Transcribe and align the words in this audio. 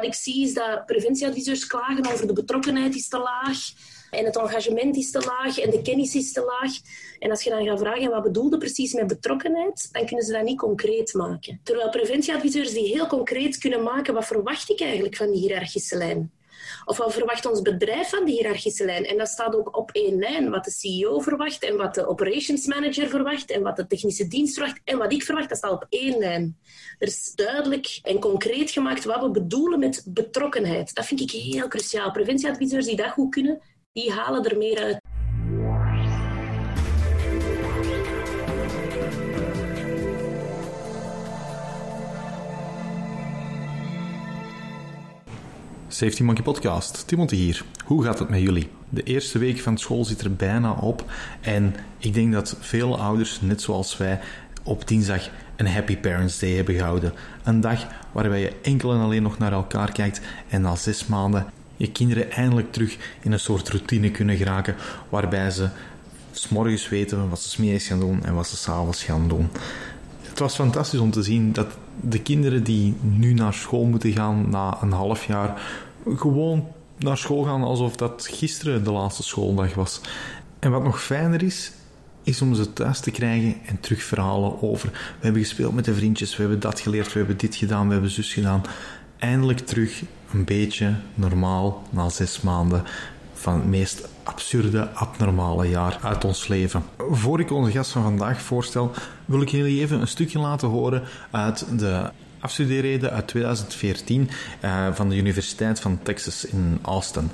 Wat 0.00 0.08
ik 0.08 0.14
zie 0.14 0.42
is 0.42 0.54
dat 0.54 0.86
preventieadviseurs 0.86 1.66
klagen 1.66 2.12
over 2.12 2.26
de 2.26 2.32
betrokkenheid 2.32 2.94
is 2.94 3.08
te 3.08 3.18
laag 3.18 3.58
en 4.10 4.24
het 4.24 4.36
engagement 4.36 4.96
is 4.96 5.10
te 5.10 5.18
laag 5.18 5.58
en 5.58 5.70
de 5.70 5.82
kennis 5.82 6.14
is 6.14 6.32
te 6.32 6.40
laag. 6.40 6.72
En 7.18 7.30
als 7.30 7.42
je 7.42 7.50
dan 7.50 7.64
gaat 7.64 7.78
vragen 7.78 8.10
wat 8.10 8.22
bedoelde 8.22 8.58
precies 8.58 8.92
met 8.92 9.06
betrokkenheid, 9.06 9.88
dan 9.92 10.06
kunnen 10.06 10.24
ze 10.24 10.32
dat 10.32 10.42
niet 10.42 10.58
concreet 10.58 11.14
maken. 11.14 11.60
Terwijl 11.62 11.90
preventieadviseurs 11.90 12.72
die 12.72 12.86
heel 12.86 13.06
concreet 13.06 13.58
kunnen 13.58 13.82
maken 13.82 14.14
wat 14.14 14.26
verwacht 14.26 14.70
ik 14.70 14.80
eigenlijk 14.80 15.16
van 15.16 15.30
die 15.30 15.40
hiërarchische 15.40 15.96
lijn. 15.96 16.32
Of 16.84 16.96
wat 16.96 17.12
verwacht 17.12 17.46
ons 17.46 17.62
bedrijf 17.62 18.08
van 18.08 18.24
die 18.24 18.34
hiërarchische 18.34 18.84
lijn? 18.84 19.04
En 19.04 19.18
dat 19.18 19.28
staat 19.28 19.56
ook 19.56 19.76
op 19.76 19.90
één 19.92 20.18
lijn. 20.18 20.50
Wat 20.50 20.64
de 20.64 20.70
CEO 20.70 21.20
verwacht 21.20 21.62
en 21.62 21.76
wat 21.76 21.94
de 21.94 22.08
operations 22.08 22.66
manager 22.66 23.08
verwacht 23.08 23.50
en 23.50 23.62
wat 23.62 23.76
de 23.76 23.86
technische 23.86 24.28
dienst 24.28 24.54
verwacht 24.54 24.80
en 24.84 24.98
wat 24.98 25.12
ik 25.12 25.22
verwacht, 25.22 25.48
dat 25.48 25.58
staat 25.58 25.72
op 25.72 25.86
één 25.88 26.18
lijn. 26.18 26.58
Er 26.98 27.06
is 27.06 27.32
duidelijk 27.34 27.98
en 28.02 28.18
concreet 28.18 28.70
gemaakt 28.70 29.04
wat 29.04 29.20
we 29.20 29.30
bedoelen 29.30 29.78
met 29.78 30.02
betrokkenheid. 30.06 30.94
Dat 30.94 31.06
vind 31.06 31.20
ik 31.20 31.30
heel 31.30 31.68
cruciaal. 31.68 32.10
Preventieadviseurs 32.10 32.86
die 32.86 32.96
dat 32.96 33.10
goed 33.10 33.30
kunnen, 33.30 33.60
die 33.92 34.12
halen 34.12 34.44
er 34.44 34.58
meer 34.58 34.78
uit. 34.78 34.99
Safety 45.92 46.22
Monkey 46.22 46.44
Podcast. 46.44 47.06
Timothy 47.06 47.36
hier. 47.36 47.64
Hoe 47.84 48.04
gaat 48.04 48.18
het 48.18 48.28
met 48.28 48.40
jullie? 48.40 48.68
De 48.88 49.02
eerste 49.02 49.38
week 49.38 49.60
van 49.60 49.78
school 49.78 50.04
zit 50.04 50.20
er 50.20 50.34
bijna 50.34 50.72
op 50.72 51.04
en 51.40 51.74
ik 51.98 52.14
denk 52.14 52.32
dat 52.32 52.56
veel 52.60 53.00
ouders, 53.00 53.40
net 53.40 53.62
zoals 53.62 53.96
wij, 53.96 54.20
op 54.62 54.88
dinsdag 54.88 55.28
een 55.56 55.66
Happy 55.66 55.96
Parents 55.96 56.38
Day 56.38 56.50
hebben 56.50 56.74
gehouden. 56.74 57.12
Een 57.44 57.60
dag 57.60 57.86
waarbij 58.12 58.40
je 58.40 58.52
enkel 58.62 58.92
en 58.92 59.00
alleen 59.00 59.22
nog 59.22 59.38
naar 59.38 59.52
elkaar 59.52 59.92
kijkt 59.92 60.20
en 60.48 60.60
na 60.60 60.76
zes 60.76 61.06
maanden 61.06 61.46
je 61.76 61.92
kinderen 61.92 62.30
eindelijk 62.30 62.72
terug 62.72 62.96
in 63.20 63.32
een 63.32 63.40
soort 63.40 63.68
routine 63.68 64.10
kunnen 64.10 64.36
geraken 64.36 64.74
waarbij 65.08 65.50
ze 65.50 65.68
s'morgens 66.32 66.88
weten 66.88 67.28
wat 67.28 67.40
ze 67.40 67.48
smiddags 67.48 67.86
gaan 67.86 68.00
doen 68.00 68.24
en 68.24 68.34
wat 68.34 68.48
ze 68.48 68.56
s'avonds 68.56 69.04
gaan 69.04 69.28
doen. 69.28 69.48
Het 70.22 70.38
was 70.38 70.54
fantastisch 70.54 71.00
om 71.00 71.10
te 71.10 71.22
zien 71.22 71.52
dat 71.52 71.76
de 72.02 72.22
kinderen 72.22 72.64
die 72.64 72.94
nu 73.00 73.32
naar 73.32 73.54
school 73.54 73.84
moeten 73.84 74.12
gaan 74.12 74.50
na 74.50 74.78
een 74.82 74.92
half 74.92 75.24
jaar 75.26 75.62
gewoon 76.16 76.66
naar 76.98 77.18
school 77.18 77.42
gaan 77.42 77.62
alsof 77.62 77.96
dat 77.96 78.28
gisteren 78.30 78.84
de 78.84 78.92
laatste 78.92 79.22
schooldag 79.22 79.74
was. 79.74 80.00
En 80.58 80.70
wat 80.70 80.82
nog 80.82 81.02
fijner 81.02 81.42
is, 81.42 81.72
is 82.22 82.42
om 82.42 82.54
ze 82.54 82.72
thuis 82.72 83.00
te 83.00 83.10
krijgen 83.10 83.54
en 83.66 83.80
terug 83.80 84.02
verhalen 84.02 84.62
over. 84.62 84.88
We 84.92 85.24
hebben 85.24 85.42
gespeeld 85.42 85.74
met 85.74 85.84
de 85.84 85.94
vriendjes, 85.94 86.36
we 86.36 86.42
hebben 86.42 86.60
dat 86.60 86.80
geleerd, 86.80 87.12
we 87.12 87.18
hebben 87.18 87.36
dit 87.36 87.54
gedaan, 87.54 87.86
we 87.86 87.92
hebben 87.92 88.10
zus 88.10 88.32
gedaan. 88.32 88.62
Eindelijk 89.18 89.58
terug 89.58 90.02
een 90.32 90.44
beetje 90.44 90.94
normaal 91.14 91.82
na 91.90 92.08
zes 92.08 92.40
maanden 92.40 92.84
van 93.40 93.54
het 93.54 93.64
meest 93.64 94.08
absurde, 94.22 94.88
abnormale 94.88 95.68
jaar 95.68 95.98
uit 96.02 96.24
ons 96.24 96.48
leven. 96.48 96.82
Voor 96.98 97.40
ik 97.40 97.50
onze 97.50 97.70
gast 97.70 97.90
van 97.90 98.02
vandaag 98.02 98.42
voorstel, 98.42 98.90
wil 99.24 99.42
ik 99.42 99.48
jullie 99.48 99.80
even 99.80 100.00
een 100.00 100.08
stukje 100.08 100.38
laten 100.38 100.68
horen 100.68 101.02
uit 101.30 101.78
de 101.78 102.10
afstudeerreden 102.40 103.10
uit 103.10 103.26
2014 103.26 104.30
uh, 104.64 104.92
van 104.92 105.08
de 105.08 105.16
Universiteit 105.16 105.80
van 105.80 105.98
Texas 106.02 106.44
in 106.44 106.78
Austin. 106.82 107.30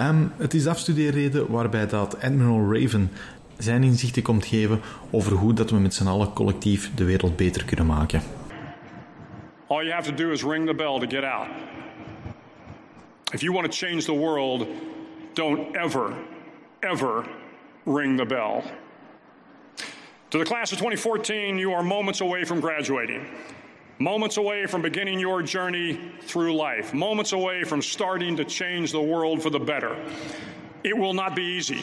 Um, 0.00 0.32
het 0.36 0.54
is 0.54 0.62
de 0.62 0.70
afstudeerreden 0.70 1.50
waarbij 1.50 1.86
dat 1.86 2.22
Admiral 2.22 2.74
Raven 2.74 3.10
zijn 3.58 3.82
inzichten 3.82 4.22
komt 4.22 4.46
geven 4.46 4.80
over 5.10 5.32
hoe 5.32 5.52
dat 5.52 5.70
we 5.70 5.78
met 5.78 5.94
z'n 5.94 6.06
allen 6.06 6.32
collectief 6.32 6.90
de 6.94 7.04
wereld 7.04 7.36
beter 7.36 7.64
kunnen 7.64 7.86
maken. 7.86 8.22
All 9.66 9.84
you 9.84 9.92
have 9.92 10.14
to 10.14 10.24
do 10.24 10.30
is 10.30 10.42
ring 10.42 10.66
the 10.66 10.74
bell 10.74 10.98
to 10.98 11.06
get 11.06 11.24
out. 11.24 11.46
If 13.32 13.40
you 13.40 13.52
want 13.52 13.72
to 13.72 13.86
change 13.86 14.02
the 14.02 14.16
world, 14.16 14.66
don't 15.34 15.76
ever, 15.76 16.16
ever 16.82 17.28
ring 17.86 18.16
the 18.16 18.24
bell. 18.24 18.64
To 20.30 20.38
the 20.38 20.44
class 20.44 20.70
of 20.70 20.78
2014, 20.78 21.58
you 21.58 21.72
are 21.72 21.82
moments 21.82 22.20
away 22.20 22.44
from 22.44 22.60
graduating, 22.60 23.26
moments 23.98 24.36
away 24.36 24.66
from 24.66 24.82
beginning 24.82 25.18
your 25.18 25.42
journey 25.42 26.12
through 26.22 26.54
life, 26.54 26.94
moments 26.94 27.32
away 27.32 27.64
from 27.64 27.82
starting 27.82 28.36
to 28.36 28.44
change 28.44 28.92
the 28.92 29.00
world 29.00 29.42
for 29.42 29.50
the 29.50 29.58
better. 29.58 29.96
It 30.84 30.96
will 30.96 31.14
not 31.14 31.34
be 31.34 31.42
easy. 31.42 31.82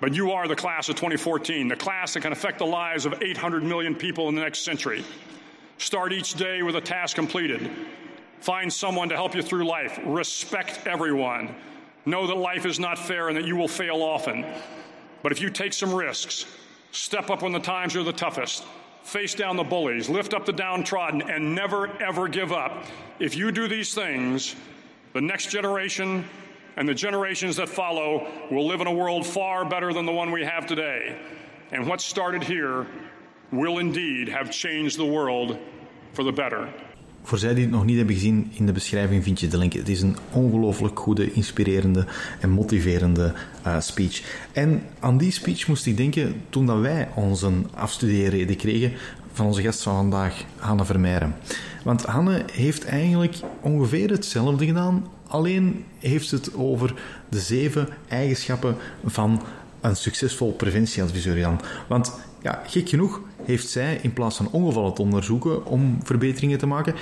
But 0.00 0.14
you 0.14 0.30
are 0.30 0.46
the 0.46 0.54
class 0.54 0.88
of 0.88 0.94
2014, 0.94 1.66
the 1.66 1.76
class 1.76 2.14
that 2.14 2.20
can 2.20 2.30
affect 2.30 2.58
the 2.58 2.66
lives 2.66 3.04
of 3.04 3.20
800 3.20 3.64
million 3.64 3.94
people 3.94 4.28
in 4.28 4.36
the 4.36 4.42
next 4.42 4.60
century. 4.60 5.04
Start 5.78 6.12
each 6.12 6.34
day 6.34 6.62
with 6.62 6.76
a 6.76 6.80
task 6.80 7.16
completed. 7.16 7.68
Find 8.40 8.72
someone 8.72 9.08
to 9.08 9.16
help 9.16 9.34
you 9.34 9.42
through 9.42 9.66
life. 9.66 9.98
Respect 10.04 10.86
everyone. 10.86 11.54
Know 12.04 12.26
that 12.26 12.36
life 12.36 12.64
is 12.64 12.78
not 12.78 12.98
fair 12.98 13.28
and 13.28 13.36
that 13.36 13.44
you 13.44 13.56
will 13.56 13.68
fail 13.68 14.02
often. 14.02 14.44
But 15.22 15.32
if 15.32 15.40
you 15.40 15.50
take 15.50 15.72
some 15.72 15.92
risks, 15.92 16.46
step 16.92 17.30
up 17.30 17.42
when 17.42 17.52
the 17.52 17.58
times 17.58 17.96
are 17.96 18.02
the 18.02 18.12
toughest, 18.12 18.64
face 19.02 19.34
down 19.34 19.56
the 19.56 19.64
bullies, 19.64 20.08
lift 20.08 20.34
up 20.34 20.46
the 20.46 20.52
downtrodden, 20.52 21.22
and 21.22 21.54
never 21.54 21.90
ever 22.02 22.28
give 22.28 22.52
up, 22.52 22.84
if 23.18 23.36
you 23.36 23.50
do 23.50 23.68
these 23.68 23.94
things, 23.94 24.54
the 25.12 25.20
next 25.20 25.50
generation 25.50 26.24
and 26.76 26.88
the 26.88 26.94
generations 26.94 27.56
that 27.56 27.68
follow 27.68 28.30
will 28.50 28.66
live 28.66 28.80
in 28.80 28.86
a 28.86 28.92
world 28.92 29.26
far 29.26 29.64
better 29.64 29.92
than 29.92 30.06
the 30.06 30.12
one 30.12 30.30
we 30.30 30.44
have 30.44 30.66
today. 30.66 31.18
And 31.72 31.86
what 31.88 32.00
started 32.00 32.42
here 32.42 32.86
will 33.50 33.78
indeed 33.78 34.28
have 34.28 34.50
changed 34.50 34.96
the 34.96 35.04
world 35.04 35.58
for 36.12 36.22
the 36.22 36.32
better. 36.32 36.72
Voor 37.28 37.38
zij 37.38 37.54
die 37.54 37.64
het 37.64 37.72
nog 37.72 37.84
niet 37.84 37.96
hebben 37.96 38.14
gezien, 38.14 38.50
in 38.54 38.66
de 38.66 38.72
beschrijving 38.72 39.24
vind 39.24 39.40
je 39.40 39.48
de 39.48 39.58
link. 39.58 39.72
Het 39.72 39.88
is 39.88 40.02
een 40.02 40.16
ongelooflijk 40.32 40.98
goede, 40.98 41.32
inspirerende 41.32 42.06
en 42.40 42.50
motiverende 42.50 43.32
uh, 43.66 43.80
speech. 43.80 44.22
En 44.52 44.82
aan 45.00 45.18
die 45.18 45.30
speech 45.30 45.68
moest 45.68 45.86
ik 45.86 45.96
denken 45.96 46.42
toen 46.50 46.66
dat 46.66 46.80
wij 46.80 47.08
onze 47.14 47.50
afstudeerreden 47.74 48.56
kregen 48.56 48.92
van 49.32 49.46
onze 49.46 49.62
gast 49.62 49.82
van 49.82 49.94
vandaag, 49.94 50.44
Hanne 50.56 50.84
Vermeijren. 50.84 51.36
Want 51.84 52.04
Hanne 52.04 52.44
heeft 52.52 52.84
eigenlijk 52.84 53.36
ongeveer 53.60 54.10
hetzelfde 54.10 54.66
gedaan, 54.66 55.06
alleen 55.26 55.84
heeft 55.98 56.30
het 56.30 56.54
over 56.54 56.94
de 57.28 57.40
zeven 57.40 57.88
eigenschappen 58.08 58.76
van 59.04 59.42
een 59.80 59.96
succesvol 59.96 60.52
preventieadviseur 60.52 61.34
gedaan. 61.34 61.60
Want 61.88 62.12
ja, 62.42 62.62
gek 62.66 62.88
genoeg 62.88 63.20
heeft 63.48 63.68
zij 63.68 63.98
in 64.02 64.12
plaats 64.12 64.36
van 64.36 64.50
ongevallen 64.50 64.94
te 64.94 65.02
onderzoeken 65.02 65.66
om 65.66 65.98
verbeteringen 66.02 66.58
te 66.58 66.66
maken, 66.66 66.94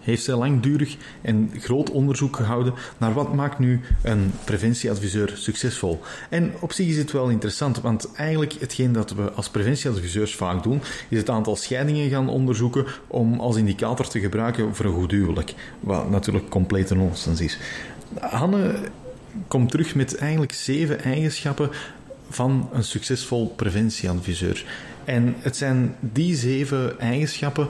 heeft 0.00 0.22
zij 0.22 0.34
langdurig 0.34 0.96
en 1.20 1.50
groot 1.58 1.90
onderzoek 1.90 2.36
gehouden 2.36 2.74
naar 2.98 3.12
wat 3.12 3.34
maakt 3.34 3.58
nu 3.58 3.80
een 4.02 4.32
preventieadviseur 4.44 5.32
succesvol. 5.34 6.00
En 6.28 6.52
op 6.60 6.72
zich 6.72 6.86
is 6.86 6.96
het 6.96 7.12
wel 7.12 7.28
interessant, 7.28 7.80
want 7.80 8.12
eigenlijk 8.12 8.52
hetgeen 8.52 8.92
dat 8.92 9.10
we 9.10 9.32
als 9.32 9.48
preventieadviseurs 9.48 10.34
vaak 10.34 10.62
doen, 10.62 10.80
is 11.08 11.18
het 11.18 11.30
aantal 11.30 11.56
scheidingen 11.56 12.10
gaan 12.10 12.28
onderzoeken 12.28 12.86
om 13.06 13.40
als 13.40 13.56
indicator 13.56 14.08
te 14.08 14.20
gebruiken 14.20 14.74
voor 14.74 14.86
een 14.86 14.94
goed 14.94 15.10
huwelijk. 15.10 15.54
Wat 15.80 16.10
natuurlijk 16.10 16.48
complete 16.48 16.94
nonsens 16.94 17.40
is. 17.40 17.58
Hanne 18.20 18.74
komt 19.48 19.70
terug 19.70 19.94
met 19.94 20.16
eigenlijk 20.16 20.52
zeven 20.52 21.00
eigenschappen 21.02 21.70
van 22.30 22.68
een 22.72 22.84
succesvol 22.84 23.52
preventieadviseur. 23.56 24.64
En 25.08 25.34
het 25.38 25.56
zijn 25.56 25.94
die 26.00 26.36
zeven 26.36 27.00
eigenschappen 27.00 27.68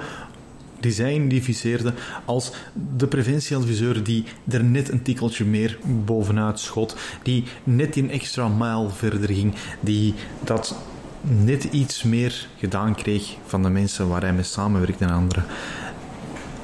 die 0.81 0.93
zij 0.93 1.15
identificeerde 1.15 1.93
als 2.25 2.53
de 2.97 3.07
preventieadviseur 3.07 4.05
die 4.05 4.25
er 4.49 4.65
net 4.65 4.89
een 4.89 5.03
tikkeltje 5.03 5.45
meer 5.45 5.79
bovenuit 6.05 6.61
schot, 6.61 6.97
die 7.23 7.45
net 7.65 7.97
een 7.97 8.11
extra 8.11 8.49
mijl 8.49 8.91
verder 8.91 9.29
ging, 9.35 9.55
die 9.81 10.15
dat 10.45 10.77
net 11.21 11.65
iets 11.65 12.03
meer 12.03 12.49
gedaan 12.57 12.95
kreeg 12.95 13.37
van 13.47 13.63
de 13.63 13.71
mensen 13.71 14.09
waar 14.09 14.23
hij 14.23 14.33
mee 14.33 14.43
samenwerkt 14.43 15.01
en 15.01 15.11
anderen. 15.11 15.45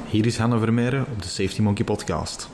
Hier 0.09 0.27
is 0.27 0.39
Hanne 0.39 0.59
Vermeijeren 0.59 1.07
op 1.13 1.23
de 1.23 1.29
Safety 1.29 1.63
Monkey 1.63 1.85
podcast. 1.85 2.54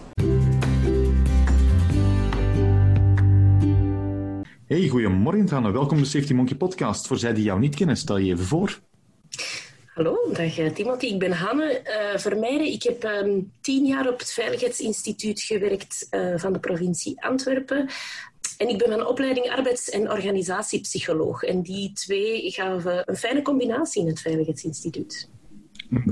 Hey, 4.70 4.88
goedemorgen 4.88 5.48
Hanne. 5.48 5.72
Welkom 5.72 5.96
bij 5.96 5.98
de 5.98 6.04
Safety 6.04 6.32
Monkey 6.32 6.56
podcast. 6.56 7.06
Voor 7.06 7.18
zij 7.18 7.34
die 7.34 7.44
jou 7.44 7.60
niet 7.60 7.74
kennen, 7.74 7.96
stel 7.96 8.16
je 8.16 8.32
even 8.32 8.44
voor. 8.44 8.80
Hallo, 9.86 10.16
dag 10.32 10.58
eh, 10.58 10.70
Timothy. 10.70 11.06
Ik 11.06 11.18
ben 11.18 11.32
Hanne 11.32 11.82
uh. 12.18 12.72
Ik 12.72 12.82
heb 12.82 13.04
um, 13.04 13.52
tien 13.60 13.84
jaar 13.84 14.08
op 14.08 14.18
het 14.18 14.32
Veiligheidsinstituut 14.32 15.40
gewerkt 15.40 16.06
uh, 16.10 16.32
van 16.36 16.52
de 16.52 16.58
provincie 16.58 17.22
Antwerpen. 17.22 17.88
En 18.58 18.68
ik 18.68 18.78
ben 18.78 18.92
van 18.92 19.06
opleiding 19.06 19.50
arbeids- 19.50 19.90
en 19.90 20.10
organisatiepsycholoog. 20.10 21.42
En 21.42 21.62
die 21.62 21.92
twee 21.92 22.50
gaven 22.50 23.02
een 23.06 23.16
fijne 23.16 23.42
combinatie 23.42 24.02
in 24.02 24.08
het 24.08 24.20
Veiligheidsinstituut. 24.20 25.28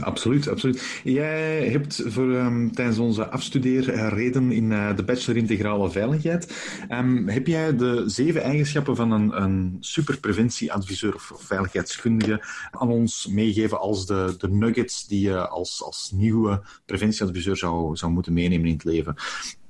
Absoluut, 0.00 0.48
absoluut. 0.48 1.00
Jij 1.04 1.68
hebt 1.68 2.02
voor, 2.06 2.34
um, 2.34 2.72
tijdens 2.72 2.98
onze 2.98 3.28
afstudeerreden 3.28 4.52
in 4.52 4.70
uh, 4.70 4.96
de 4.96 5.04
Bachelor 5.04 5.36
Integrale 5.36 5.90
Veiligheid, 5.90 6.72
um, 6.90 7.28
heb 7.28 7.46
jij 7.46 7.76
de 7.76 8.02
zeven 8.06 8.42
eigenschappen 8.42 8.96
van 8.96 9.10
een, 9.10 9.42
een 9.42 9.76
superpreventieadviseur 9.80 11.14
of 11.14 11.32
veiligheidskundige 11.36 12.44
aan 12.70 12.88
ons 12.88 13.26
meegeven 13.26 13.80
als 13.80 14.06
de, 14.06 14.34
de 14.38 14.48
nuggets 14.48 15.06
die 15.06 15.20
je 15.20 15.48
als, 15.48 15.82
als 15.82 16.10
nieuwe 16.14 16.62
preventieadviseur 16.84 17.56
zou, 17.56 17.96
zou 17.96 18.12
moeten 18.12 18.32
meenemen 18.32 18.66
in 18.66 18.72
het 18.72 18.84
leven. 18.84 19.14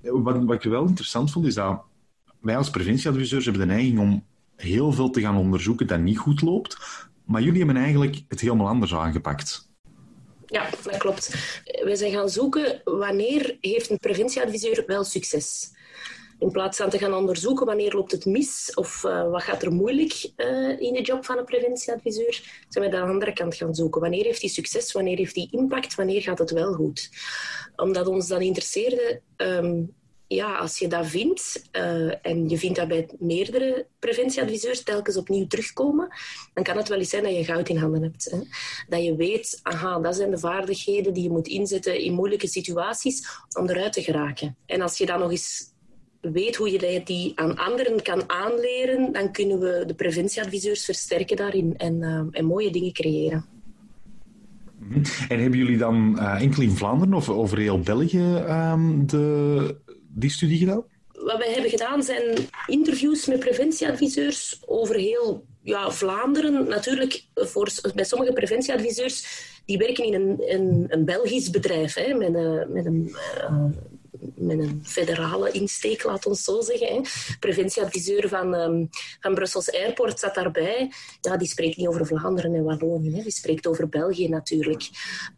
Wat, 0.01 0.45
wat 0.45 0.65
ik 0.65 0.71
wel 0.71 0.87
interessant 0.87 1.31
vond, 1.31 1.47
is 1.47 1.55
dat 1.55 1.83
wij 2.41 2.57
als 2.57 2.71
preventieadviseurs 2.71 3.45
hebben 3.45 3.69
de 3.69 3.75
neiging 3.75 3.99
om 3.99 4.25
heel 4.57 4.93
veel 4.93 5.11
te 5.11 5.21
gaan 5.21 5.37
onderzoeken 5.37 5.87
dat 5.87 6.01
niet 6.01 6.19
goed 6.19 6.41
loopt, 6.41 6.79
maar 7.25 7.43
jullie 7.43 7.59
hebben 7.65 7.83
eigenlijk 7.83 8.23
het 8.29 8.41
helemaal 8.41 8.69
anders 8.69 8.95
aangepakt. 8.95 9.68
Ja, 10.49 10.71
dat 10.83 10.97
klopt. 10.97 11.29
We 11.65 11.97
zijn 11.97 12.13
gaan 12.13 12.29
zoeken 12.29 12.81
wanneer 12.85 13.57
heeft 13.61 13.91
een 13.91 13.99
preventieadviseur 13.99 14.83
wel 14.87 15.05
succes. 15.05 15.71
In 16.39 16.51
plaats 16.51 16.77
van 16.77 16.91
te 16.91 16.99
gaan 16.99 17.15
onderzoeken 17.15 17.67
wanneer 17.67 17.95
loopt 17.95 18.13
het 18.13 18.25
mis 18.25 18.73
of 18.75 19.05
uh, 19.05 19.31
wat 19.31 19.43
gaat 19.43 19.63
er 19.63 19.73
moeilijk 19.73 20.31
uh, 20.37 20.81
in 20.81 20.93
de 20.93 21.03
job 21.03 21.25
van 21.25 21.39
een 21.39 21.45
preventieadviseur, 21.45 22.65
zijn 22.69 22.91
we 22.91 22.97
aan 22.97 23.07
de 23.07 23.13
andere 23.13 23.33
kant 23.33 23.55
gaan 23.55 23.75
zoeken. 23.75 24.01
Wanneer 24.01 24.25
heeft 24.25 24.41
hij 24.41 24.51
succes, 24.51 24.93
wanneer 24.93 25.17
heeft 25.17 25.35
hij 25.35 25.49
impact, 25.51 25.95
wanneer 25.95 26.23
gaat 26.23 26.39
het 26.39 26.51
wel 26.51 26.73
goed? 26.73 27.11
Omdat 27.77 28.07
ons 28.07 28.29
dan 28.29 28.41
interesseerde 28.41 29.21
um, 29.37 29.95
ja, 30.29 30.57
als 30.57 30.79
je 30.79 30.89
dat 30.89 31.07
vindt 31.07 31.69
uh, 31.73 32.27
en 32.27 32.49
je 32.49 32.59
vindt 32.59 32.77
dat 32.77 32.89
bij 32.89 33.09
meerdere 33.19 33.87
preventieadviseurs 33.99 34.83
telkens 34.83 35.17
opnieuw 35.17 35.47
terugkomen, 35.47 36.09
dan 36.55 36.65
kan 36.65 36.77
het 36.77 36.89
wel 36.89 36.99
eens 36.99 37.09
zijn 37.09 37.23
dat 37.23 37.35
je 37.35 37.45
goud 37.45 37.69
in 37.69 37.77
handen 37.77 38.03
hebt. 38.03 38.31
Hè? 38.31 38.39
Dat 38.89 39.05
je 39.05 39.17
weet, 39.17 39.61
aha, 39.63 39.99
dat 40.01 40.17
zijn 40.17 40.31
de 40.31 40.39
vaardigheden 40.39 41.13
die 41.13 41.23
je 41.23 41.31
moet 41.31 41.49
inzetten 41.49 42.01
in 42.01 42.13
moeilijke 42.13 42.49
situaties 42.49 43.29
om 43.59 43.69
eruit 43.69 43.93
te 43.93 44.03
geraken. 44.03 44.57
En 44.67 44.81
als 44.81 44.99
je 44.99 45.07
dan 45.07 45.19
nog 45.19 45.31
eens 45.31 45.73
weet 46.21 46.57
hoe 46.57 46.71
je 46.71 47.03
die 47.05 47.33
aan 47.35 47.57
anderen 47.57 48.03
kan 48.03 48.23
aanleren, 48.27 49.13
dan 49.13 49.33
kunnen 49.33 49.59
we 49.59 49.85
de 49.87 49.95
preventieadviseurs 49.95 50.85
versterken 50.85 51.37
daarin 51.37 51.77
en, 51.77 52.03
uh, 52.03 52.23
en 52.31 52.45
mooie 52.45 52.71
dingen 52.71 52.93
creëren. 52.93 53.45
Mhm. 54.79 55.03
En 55.29 55.41
hebben 55.41 55.59
jullie 55.59 55.79
dan 55.79 56.17
uh, 56.19 56.43
enkel 56.43 56.63
in 56.63 56.71
Vlaanderen 56.71 57.15
of 57.15 57.29
over 57.29 57.59
heel 57.59 57.81
België 57.81 58.45
um, 58.49 59.07
de 59.07 59.77
die 60.19 60.31
studie 60.31 60.59
gedaan? 60.59 60.85
Wat 61.13 61.39
wij 61.39 61.53
hebben 61.53 61.71
gedaan 61.71 62.03
zijn 62.03 62.37
interviews 62.67 63.27
met 63.27 63.39
preventieadviseurs 63.39 64.63
over 64.67 64.95
heel 64.95 65.45
ja, 65.63 65.91
Vlaanderen. 65.91 66.69
Natuurlijk, 66.69 67.25
voor, 67.35 67.71
bij 67.95 68.05
sommige 68.05 68.33
preventieadviseurs 68.33 69.47
die 69.65 69.79
werken 69.79 70.05
in 70.05 70.15
een, 70.15 70.37
een, 70.39 70.87
een 70.89 71.05
Belgisch 71.05 71.51
bedrijf 71.51 71.95
hè, 71.95 72.15
met, 72.15 72.33
met 72.69 72.87
een 72.87 73.15
uh, 73.51 73.65
met 74.35 74.59
een 74.59 74.83
federale 74.85 75.51
insteek, 75.51 76.03
laat 76.03 76.27
ons 76.27 76.45
zo 76.45 76.61
zeggen. 76.61 76.87
Hè. 76.87 77.01
Preventieadviseur 77.41 78.29
van, 78.29 78.55
um, 78.55 78.89
van 79.21 79.35
Brussels 79.35 79.73
Airport 79.73 80.21
zat 80.21 80.35
daarbij. 80.35 80.93
Ja, 81.21 81.37
die 81.37 81.49
spreekt 81.49 81.77
niet 81.77 81.89
over 81.89 82.07
Vlaanderen 82.07 82.55
en 82.55 82.65
Wallonië, 82.65 83.17
hè. 83.17 83.23
die 83.23 83.33
spreekt 83.33 83.67
over 83.67 83.89
België 83.89 84.29
natuurlijk. 84.29 84.89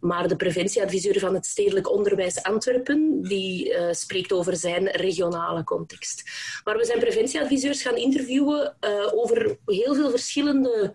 Maar 0.00 0.28
de 0.28 0.36
preventieadviseur 0.36 1.18
van 1.18 1.34
het 1.34 1.46
Stedelijk 1.46 1.90
Onderwijs 1.90 2.42
Antwerpen, 2.42 3.22
die 3.22 3.68
uh, 3.68 3.92
spreekt 3.92 4.32
over 4.32 4.56
zijn 4.56 4.88
regionale 4.88 5.64
context. 5.64 6.30
Maar 6.64 6.76
we 6.76 6.84
zijn 6.84 6.98
preventieadviseurs 6.98 7.82
gaan 7.82 7.96
interviewen 7.96 8.76
uh, 8.80 9.12
over 9.14 9.58
heel 9.66 9.94
veel 9.94 10.10
verschillende 10.10 10.94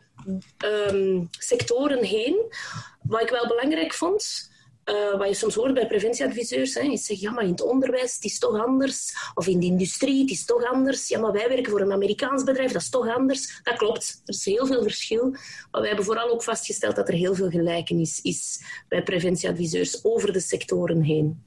um, 0.65 1.27
sectoren 1.31 2.03
heen. 2.03 2.53
Wat 3.01 3.21
ik 3.21 3.29
wel 3.29 3.47
belangrijk 3.47 3.93
vond, 3.93 4.51
uh, 4.85 5.17
wat 5.17 5.27
je 5.27 5.33
soms 5.33 5.55
hoort 5.55 5.73
bij 5.73 5.87
preventieadviseurs, 5.87 6.73
hè, 6.73 6.81
is 6.81 7.05
zeggen, 7.05 7.27
ja, 7.27 7.33
maar 7.33 7.43
in 7.43 7.49
het 7.49 7.61
onderwijs, 7.61 8.15
het 8.15 8.23
is 8.23 8.39
toch 8.39 8.65
anders. 8.65 9.15
Of 9.33 9.47
in 9.47 9.59
de 9.59 9.65
industrie, 9.65 10.21
het 10.21 10.31
is 10.31 10.45
toch 10.45 10.63
anders. 10.63 11.07
Ja, 11.07 11.19
maar 11.19 11.31
wij 11.31 11.49
werken 11.49 11.71
voor 11.71 11.81
een 11.81 11.91
Amerikaans 11.91 12.43
bedrijf, 12.43 12.71
dat 12.71 12.81
is 12.81 12.89
toch 12.89 13.15
anders. 13.15 13.59
Dat 13.63 13.77
klopt, 13.77 14.21
er 14.25 14.33
is 14.33 14.45
heel 14.45 14.65
veel 14.65 14.81
verschil. 14.83 15.29
Maar 15.71 15.81
wij 15.81 15.87
hebben 15.87 16.05
vooral 16.05 16.29
ook 16.29 16.43
vastgesteld 16.43 16.95
dat 16.95 17.07
er 17.07 17.13
heel 17.13 17.35
veel 17.35 17.49
gelijkenis 17.49 18.21
is 18.21 18.61
bij 18.87 19.03
preventieadviseurs 19.03 20.03
over 20.03 20.33
de 20.33 20.39
sectoren 20.39 21.01
heen. 21.01 21.43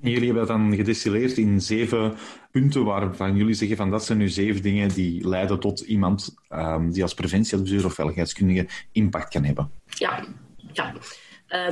En 0.00 0.10
jullie 0.10 0.24
hebben 0.24 0.46
dat 0.46 0.56
dan 0.56 0.74
gedestilleerd 0.74 1.38
in 1.38 1.60
zeven 1.60 2.14
punten 2.50 2.84
waarvan 2.84 3.36
jullie 3.36 3.54
zeggen 3.54 3.76
van 3.76 3.90
dat 3.90 4.04
zijn 4.04 4.18
nu 4.18 4.28
zeven 4.28 4.62
dingen 4.62 4.88
die 4.88 5.28
leiden 5.28 5.60
tot 5.60 5.80
iemand 5.80 6.34
um, 6.48 6.92
die 6.92 7.02
als 7.02 7.14
preventieadviseur 7.14 7.84
of 7.84 7.94
veiligheidskundige 7.94 8.68
impact 8.92 9.28
kan 9.28 9.44
hebben. 9.44 9.70
Ja, 9.84 10.26
ja. 10.72 10.94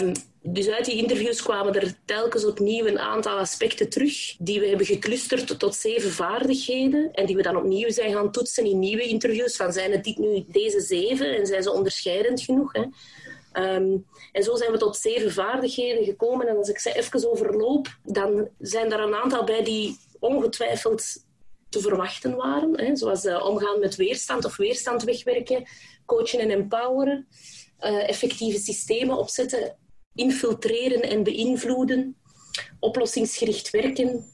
Um, 0.00 0.12
dus 0.52 0.68
uit 0.68 0.84
die 0.84 0.96
interviews 0.96 1.42
kwamen 1.42 1.74
er 1.74 1.94
telkens 2.04 2.44
opnieuw 2.44 2.86
een 2.86 2.98
aantal 2.98 3.38
aspecten 3.38 3.88
terug 3.88 4.36
die 4.38 4.60
we 4.60 4.66
hebben 4.66 4.86
geclusterd 4.86 5.58
tot 5.58 5.74
zeven 5.74 6.10
vaardigheden 6.10 7.12
en 7.12 7.26
die 7.26 7.36
we 7.36 7.42
dan 7.42 7.56
opnieuw 7.56 7.90
zijn 7.90 8.12
gaan 8.12 8.32
toetsen 8.32 8.64
in 8.64 8.78
nieuwe 8.78 9.02
interviews 9.02 9.56
van 9.56 9.72
zijn 9.72 9.92
het 9.92 10.04
dit 10.04 10.18
nu 10.18 10.44
deze 10.48 10.80
zeven 10.80 11.36
en 11.36 11.46
zijn 11.46 11.62
ze 11.62 11.72
onderscheidend 11.72 12.42
genoeg. 12.42 12.72
Hè? 12.72 12.84
Um, 13.52 14.06
en 14.32 14.42
zo 14.42 14.56
zijn 14.56 14.72
we 14.72 14.78
tot 14.78 14.96
zeven 14.96 15.32
vaardigheden 15.32 16.04
gekomen. 16.04 16.48
En 16.48 16.56
als 16.56 16.68
ik 16.68 16.78
ze 16.78 16.94
even 16.94 17.30
overloop, 17.30 17.98
dan 18.02 18.48
zijn 18.58 18.92
er 18.92 19.00
een 19.00 19.14
aantal 19.14 19.44
bij 19.44 19.64
die 19.64 19.96
ongetwijfeld 20.18 21.04
te 21.68 21.80
verwachten 21.80 22.36
waren. 22.36 22.80
Hè? 22.80 22.96
Zoals 22.96 23.24
uh, 23.24 23.44
omgaan 23.46 23.80
met 23.80 23.96
weerstand 23.96 24.44
of 24.44 24.56
weerstand 24.56 25.02
wegwerken, 25.02 25.68
coachen 26.06 26.40
en 26.40 26.50
empoweren, 26.50 27.28
uh, 27.80 28.08
effectieve 28.08 28.58
systemen 28.58 29.16
opzetten 29.16 29.76
infiltreren 30.19 31.03
en 31.03 31.23
beïnvloeden, 31.23 32.17
oplossingsgericht 32.79 33.70
werken, 33.70 34.25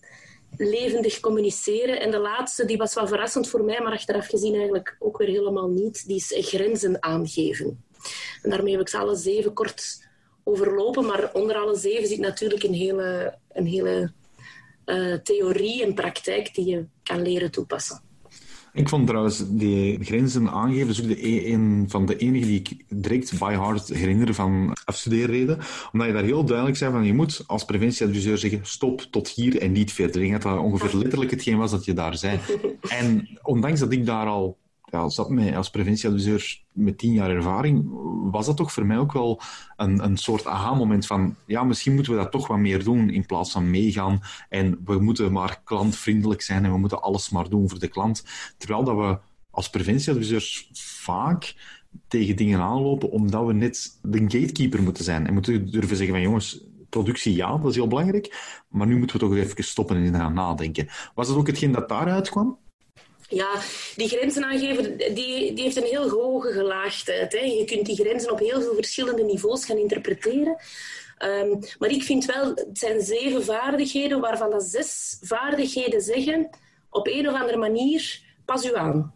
levendig 0.56 1.20
communiceren. 1.20 2.00
En 2.00 2.10
de 2.10 2.18
laatste, 2.18 2.64
die 2.64 2.76
was 2.76 2.94
wel 2.94 3.06
verrassend 3.06 3.48
voor 3.48 3.64
mij, 3.64 3.80
maar 3.80 3.92
achteraf 3.92 4.26
gezien 4.26 4.54
eigenlijk 4.54 4.96
ook 4.98 5.18
weer 5.18 5.28
helemaal 5.28 5.68
niet, 5.68 6.06
die 6.06 6.16
is 6.16 6.34
grenzen 6.48 7.02
aangeven. 7.02 7.84
En 8.42 8.50
daarmee 8.50 8.72
heb 8.72 8.80
ik 8.80 8.88
ze 8.88 8.98
alle 8.98 9.16
zeven 9.16 9.52
kort 9.52 10.08
overlopen, 10.44 11.06
maar 11.06 11.32
onder 11.32 11.56
alle 11.56 11.76
zeven 11.76 12.08
zit 12.08 12.18
natuurlijk 12.18 12.62
een 12.62 12.74
hele, 12.74 13.38
een 13.52 13.66
hele 13.66 14.12
uh, 14.86 15.14
theorie 15.14 15.82
en 15.82 15.94
praktijk 15.94 16.54
die 16.54 16.66
je 16.66 16.86
kan 17.02 17.22
leren 17.22 17.50
toepassen. 17.50 18.13
Ik 18.74 18.88
vond 18.88 19.06
trouwens 19.06 19.44
die 19.48 20.04
grenzen 20.04 20.50
aangeven 20.50 20.86
dus 20.86 21.02
ook 21.02 21.08
de, 21.08 21.28
e- 21.28 21.52
een 21.52 21.84
van 21.88 22.06
de 22.06 22.16
enige 22.16 22.46
die 22.46 22.58
ik 22.58 22.84
direct 22.88 23.38
by 23.38 23.52
heart 23.52 23.88
herinner 23.88 24.34
van 24.34 24.76
afstudeerreden. 24.84 25.58
Omdat 25.92 26.06
je 26.06 26.12
daar 26.14 26.22
heel 26.22 26.44
duidelijk 26.44 26.76
zei 26.76 26.92
van 26.92 27.04
je 27.04 27.14
moet 27.14 27.44
als 27.46 27.64
preventieadviseur 27.64 28.38
zeggen 28.38 28.60
stop 28.62 29.00
tot 29.00 29.28
hier 29.28 29.60
en 29.60 29.72
niet 29.72 29.92
verder. 29.92 30.22
Ik 30.22 30.28
denk 30.28 30.42
dat 30.42 30.52
dat 30.52 30.62
ongeveer 30.62 30.98
letterlijk 30.98 31.30
hetgeen 31.30 31.56
was 31.56 31.70
dat 31.70 31.84
je 31.84 31.92
daar 31.92 32.16
zei. 32.16 32.38
En 33.00 33.28
ondanks 33.42 33.80
dat 33.80 33.92
ik 33.92 34.06
daar 34.06 34.26
al 34.26 34.58
ja, 34.94 35.08
zat 35.08 35.30
mij 35.30 35.56
als 35.56 35.70
preventieadviseur 35.70 36.62
met 36.72 36.98
tien 36.98 37.12
jaar 37.12 37.30
ervaring, 37.30 37.88
was 38.30 38.46
dat 38.46 38.56
toch 38.56 38.72
voor 38.72 38.86
mij 38.86 38.98
ook 38.98 39.12
wel 39.12 39.40
een, 39.76 40.04
een 40.04 40.16
soort 40.16 40.46
aha-moment 40.46 41.06
van, 41.06 41.36
ja, 41.46 41.64
misschien 41.64 41.94
moeten 41.94 42.12
we 42.12 42.18
dat 42.18 42.30
toch 42.30 42.46
wat 42.46 42.58
meer 42.58 42.84
doen 42.84 43.10
in 43.10 43.26
plaats 43.26 43.52
van 43.52 43.70
meegaan 43.70 44.20
en 44.48 44.80
we 44.84 44.98
moeten 44.98 45.32
maar 45.32 45.60
klantvriendelijk 45.64 46.42
zijn 46.42 46.64
en 46.64 46.72
we 46.72 46.78
moeten 46.78 47.02
alles 47.02 47.30
maar 47.30 47.48
doen 47.48 47.68
voor 47.68 47.78
de 47.78 47.88
klant. 47.88 48.24
Terwijl 48.58 48.84
dat 48.84 48.96
we 48.96 49.18
als 49.50 49.70
preventieadviseurs 49.70 50.70
vaak 50.72 51.54
tegen 52.08 52.36
dingen 52.36 52.60
aanlopen 52.60 53.10
omdat 53.10 53.46
we 53.46 53.52
net 53.52 53.98
de 54.02 54.18
gatekeeper 54.18 54.82
moeten 54.82 55.04
zijn 55.04 55.26
en 55.26 55.32
moeten 55.32 55.70
durven 55.70 55.96
zeggen 55.96 56.14
van, 56.14 56.24
jongens, 56.24 56.64
productie 56.88 57.34
ja, 57.36 57.56
dat 57.56 57.70
is 57.70 57.74
heel 57.74 57.88
belangrijk, 57.88 58.62
maar 58.68 58.86
nu 58.86 58.98
moeten 58.98 59.16
we 59.16 59.26
toch 59.26 59.36
even 59.36 59.64
stoppen 59.64 59.96
en 59.96 60.14
gaan 60.14 60.34
nadenken. 60.34 60.88
Was 61.14 61.28
dat 61.28 61.36
ook 61.36 61.46
hetgeen 61.46 61.72
dat 61.72 61.88
daaruit 61.88 62.30
kwam? 62.30 62.58
Ja, 63.28 63.60
die 63.96 64.08
grenzen 64.08 64.44
aangeven, 64.44 64.96
die, 64.96 65.52
die 65.52 65.62
heeft 65.62 65.76
een 65.76 65.82
heel 65.82 66.10
hoge 66.10 66.52
gelaagdheid. 66.52 67.32
Hè. 67.32 67.38
Je 67.38 67.64
kunt 67.64 67.86
die 67.86 67.96
grenzen 67.96 68.32
op 68.32 68.38
heel 68.38 68.60
veel 68.60 68.74
verschillende 68.74 69.22
niveaus 69.22 69.64
gaan 69.64 69.78
interpreteren. 69.78 70.56
Um, 71.18 71.58
maar 71.78 71.90
ik 71.90 72.02
vind 72.02 72.24
wel, 72.24 72.48
het 72.54 72.78
zijn 72.78 73.00
zeven 73.00 73.44
vaardigheden 73.44 74.20
waarvan 74.20 74.50
dat 74.50 74.62
zes 74.62 75.18
vaardigheden 75.20 76.00
zeggen, 76.00 76.50
op 76.90 77.06
een 77.06 77.28
of 77.28 77.34
andere 77.34 77.58
manier, 77.58 78.20
pas 78.44 78.64
u 78.64 78.76
aan. 78.76 79.14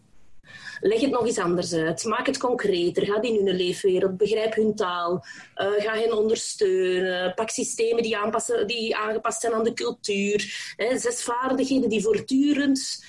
Leg 0.80 1.00
het 1.00 1.10
nog 1.10 1.26
eens 1.26 1.38
anders 1.38 1.72
uit. 1.72 2.04
Maak 2.04 2.26
het 2.26 2.38
concreter. 2.38 3.04
Ga 3.04 3.22
in 3.22 3.46
hun 3.46 3.56
leefwereld. 3.56 4.16
Begrijp 4.16 4.54
hun 4.54 4.74
taal. 4.74 5.24
Uh, 5.56 5.66
ga 5.76 5.94
hen 5.94 6.16
ondersteunen. 6.16 7.34
Pak 7.34 7.50
systemen 7.50 8.02
die, 8.02 8.16
aanpassen, 8.16 8.66
die 8.66 8.96
aangepast 8.96 9.40
zijn 9.40 9.52
aan 9.52 9.64
de 9.64 9.74
cultuur. 9.74 10.74
Zes 10.96 11.22
vaardigheden 11.22 11.88
die 11.88 12.02
voortdurend 12.02 13.04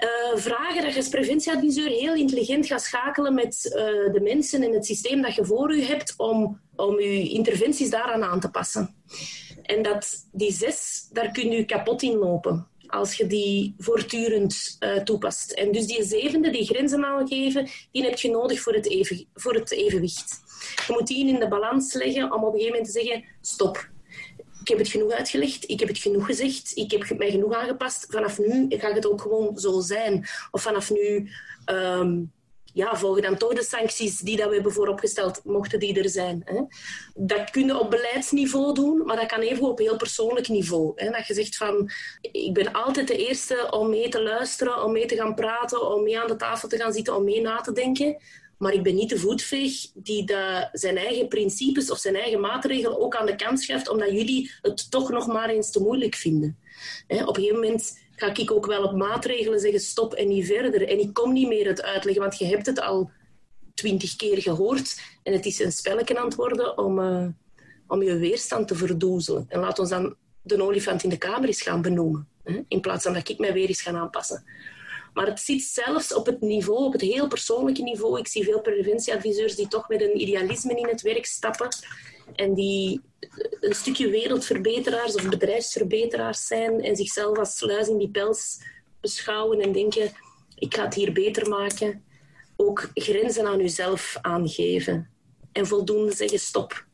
uh, 0.00 0.36
vragen 0.40 0.82
dat 0.82 0.92
je 0.92 0.96
als 0.96 1.08
preventieadviseur 1.08 1.88
heel 1.88 2.14
intelligent 2.14 2.66
gaat 2.66 2.82
schakelen 2.82 3.34
met 3.34 3.64
uh, 3.64 3.72
de 4.12 4.20
mensen 4.22 4.62
en 4.62 4.72
het 4.72 4.86
systeem 4.86 5.22
dat 5.22 5.34
je 5.34 5.44
voor 5.44 5.76
je 5.76 5.82
hebt 5.82 6.14
om, 6.16 6.60
om 6.76 7.00
je 7.00 7.28
interventies 7.28 7.90
daaraan 7.90 8.24
aan 8.24 8.40
te 8.40 8.50
passen. 8.50 8.94
En 9.62 9.82
dat 9.82 10.26
die 10.32 10.52
zes, 10.52 11.08
daar 11.12 11.30
kun 11.30 11.50
je 11.50 11.64
kapot 11.64 12.02
in 12.02 12.16
lopen. 12.16 12.68
als 12.86 13.14
je 13.14 13.26
die 13.26 13.74
voortdurend 13.78 14.76
uh, 14.80 14.96
toepast. 14.96 15.50
En 15.50 15.72
dus 15.72 15.86
die 15.86 16.04
zevende, 16.04 16.50
die 16.50 16.64
grenzen 16.64 17.04
aangeven, 17.04 17.68
die 17.92 18.04
heb 18.04 18.18
je 18.18 18.30
nodig 18.30 18.60
voor 18.60 18.74
het, 18.74 18.88
even, 18.88 19.26
voor 19.34 19.54
het 19.54 19.70
evenwicht. 19.70 20.40
Je 20.86 20.92
moet 20.92 21.06
die 21.06 21.28
in 21.28 21.40
de 21.40 21.48
balans 21.48 21.94
leggen 21.94 22.32
om 22.32 22.44
op 22.44 22.52
een 22.54 22.60
gegeven 22.60 22.76
moment 22.76 22.92
te 22.92 23.00
zeggen, 23.00 23.24
stop. 23.40 23.88
Ik 24.60 24.68
heb 24.68 24.78
het 24.78 24.88
genoeg 24.88 25.12
uitgelegd, 25.12 25.70
ik 25.70 25.80
heb 25.80 25.88
het 25.88 25.98
genoeg 25.98 26.26
gezegd, 26.26 26.72
ik 26.74 26.90
heb 26.90 27.18
mij 27.18 27.30
genoeg 27.30 27.54
aangepast. 27.54 28.06
Vanaf 28.08 28.38
nu 28.38 28.66
gaat 28.68 28.94
het 28.94 29.06
ook 29.06 29.20
gewoon 29.20 29.58
zo 29.58 29.80
zijn. 29.80 30.26
Of 30.50 30.62
vanaf 30.62 30.90
nu... 30.90 31.30
Um, 31.66 32.32
ja, 32.72 32.96
volgen 32.96 33.22
dan 33.22 33.36
toch 33.36 33.54
de 33.54 33.64
sancties 33.64 34.18
die 34.18 34.36
dat 34.36 34.48
we 34.48 34.54
hebben 34.54 34.72
vooropgesteld, 34.72 35.40
mochten 35.44 35.78
die 35.78 36.02
er 36.02 36.08
zijn. 36.08 36.42
Hè. 36.44 36.60
Dat 37.14 37.50
kun 37.50 37.66
je 37.66 37.78
op 37.78 37.90
beleidsniveau 37.90 38.74
doen, 38.74 39.02
maar 39.04 39.16
dat 39.16 39.26
kan 39.26 39.40
even 39.40 39.68
op 39.68 39.78
heel 39.78 39.96
persoonlijk 39.96 40.48
niveau. 40.48 40.92
Hè. 40.94 41.10
Dat 41.10 41.26
je 41.26 41.34
zegt 41.34 41.56
van, 41.56 41.90
ik 42.20 42.54
ben 42.54 42.72
altijd 42.72 43.08
de 43.08 43.26
eerste 43.26 43.70
om 43.70 43.90
mee 43.90 44.08
te 44.08 44.22
luisteren, 44.22 44.84
om 44.84 44.92
mee 44.92 45.06
te 45.06 45.16
gaan 45.16 45.34
praten, 45.34 45.94
om 45.94 46.02
mee 46.02 46.20
aan 46.20 46.26
de 46.26 46.36
tafel 46.36 46.68
te 46.68 46.76
gaan 46.76 46.92
zitten, 46.92 47.16
om 47.16 47.24
mee 47.24 47.40
na 47.40 47.60
te 47.60 47.72
denken. 47.72 48.16
Maar 48.60 48.72
ik 48.72 48.82
ben 48.82 48.94
niet 48.94 49.08
de 49.08 49.18
voetveeg 49.18 49.86
die 49.94 50.32
zijn 50.72 50.96
eigen 50.96 51.28
principes 51.28 51.90
of 51.90 51.98
zijn 51.98 52.16
eigen 52.16 52.40
maatregelen 52.40 53.00
ook 53.00 53.16
aan 53.16 53.26
de 53.26 53.36
kant 53.36 53.60
schuift, 53.60 53.88
omdat 53.88 54.10
jullie 54.10 54.50
het 54.62 54.90
toch 54.90 55.10
nog 55.10 55.26
maar 55.26 55.48
eens 55.48 55.70
te 55.70 55.80
moeilijk 55.80 56.14
vinden. 56.14 56.58
Op 57.08 57.28
een 57.28 57.34
gegeven 57.34 57.60
moment 57.60 57.98
ga 58.16 58.34
ik 58.34 58.50
ook 58.50 58.66
wel 58.66 58.82
op 58.82 58.96
maatregelen 58.96 59.60
zeggen 59.60 59.80
stop 59.80 60.14
en 60.14 60.28
niet 60.28 60.46
verder. 60.46 60.88
En 60.88 60.98
ik 60.98 61.14
kom 61.14 61.32
niet 61.32 61.48
meer 61.48 61.66
het 61.66 61.82
uitleggen, 61.82 62.22
want 62.22 62.38
je 62.38 62.44
hebt 62.44 62.66
het 62.66 62.80
al 62.80 63.10
twintig 63.74 64.16
keer 64.16 64.42
gehoord. 64.42 65.00
En 65.22 65.32
het 65.32 65.46
is 65.46 65.60
een 65.60 65.72
spelletje 65.72 66.18
aan 66.18 66.24
het 66.24 66.34
worden 66.34 66.78
om, 66.78 66.98
uh, 66.98 67.26
om 67.86 68.02
je 68.02 68.16
weerstand 68.16 68.68
te 68.68 68.74
verdoezelen. 68.74 69.44
En 69.48 69.60
laat 69.60 69.78
ons 69.78 69.88
dan 69.88 70.16
de 70.42 70.62
olifant 70.62 71.02
in 71.02 71.10
de 71.10 71.18
kamer 71.18 71.48
eens 71.48 71.62
gaan 71.62 71.82
benoemen. 71.82 72.28
In 72.68 72.80
plaats 72.80 73.04
van 73.04 73.12
dat 73.12 73.28
ik 73.28 73.38
mij 73.38 73.52
weer 73.52 73.68
eens 73.68 73.82
ga 73.82 73.92
aanpassen. 73.92 74.44
Maar 75.12 75.26
het 75.26 75.40
zit 75.40 75.62
zelfs 75.62 76.14
op 76.14 76.26
het 76.26 76.40
niveau, 76.40 76.84
op 76.84 76.92
het 76.92 77.00
heel 77.00 77.28
persoonlijke 77.28 77.82
niveau. 77.82 78.18
Ik 78.18 78.28
zie 78.28 78.44
veel 78.44 78.60
preventieadviseurs 78.60 79.54
die 79.54 79.68
toch 79.68 79.88
met 79.88 80.00
een 80.00 80.20
idealisme 80.20 80.74
in 80.74 80.88
het 80.88 81.02
werk 81.02 81.26
stappen 81.26 81.68
en 82.34 82.54
die 82.54 83.00
een 83.60 83.74
stukje 83.74 84.08
wereldverbeteraars 84.08 85.14
of 85.14 85.28
bedrijfsverbeteraars 85.28 86.46
zijn 86.46 86.80
en 86.80 86.96
zichzelf 86.96 87.38
als 87.38 87.56
sluis 87.56 87.88
in 87.88 87.98
die 87.98 88.10
pels 88.10 88.58
beschouwen 89.00 89.60
en 89.60 89.72
denken, 89.72 90.12
ik 90.58 90.74
ga 90.74 90.84
het 90.84 90.94
hier 90.94 91.12
beter 91.12 91.48
maken. 91.48 92.04
Ook 92.56 92.90
grenzen 92.94 93.46
aan 93.46 93.60
uzelf 93.60 94.16
aangeven 94.20 95.10
en 95.52 95.66
voldoende 95.66 96.12
zeggen 96.12 96.38
stop. 96.38 96.84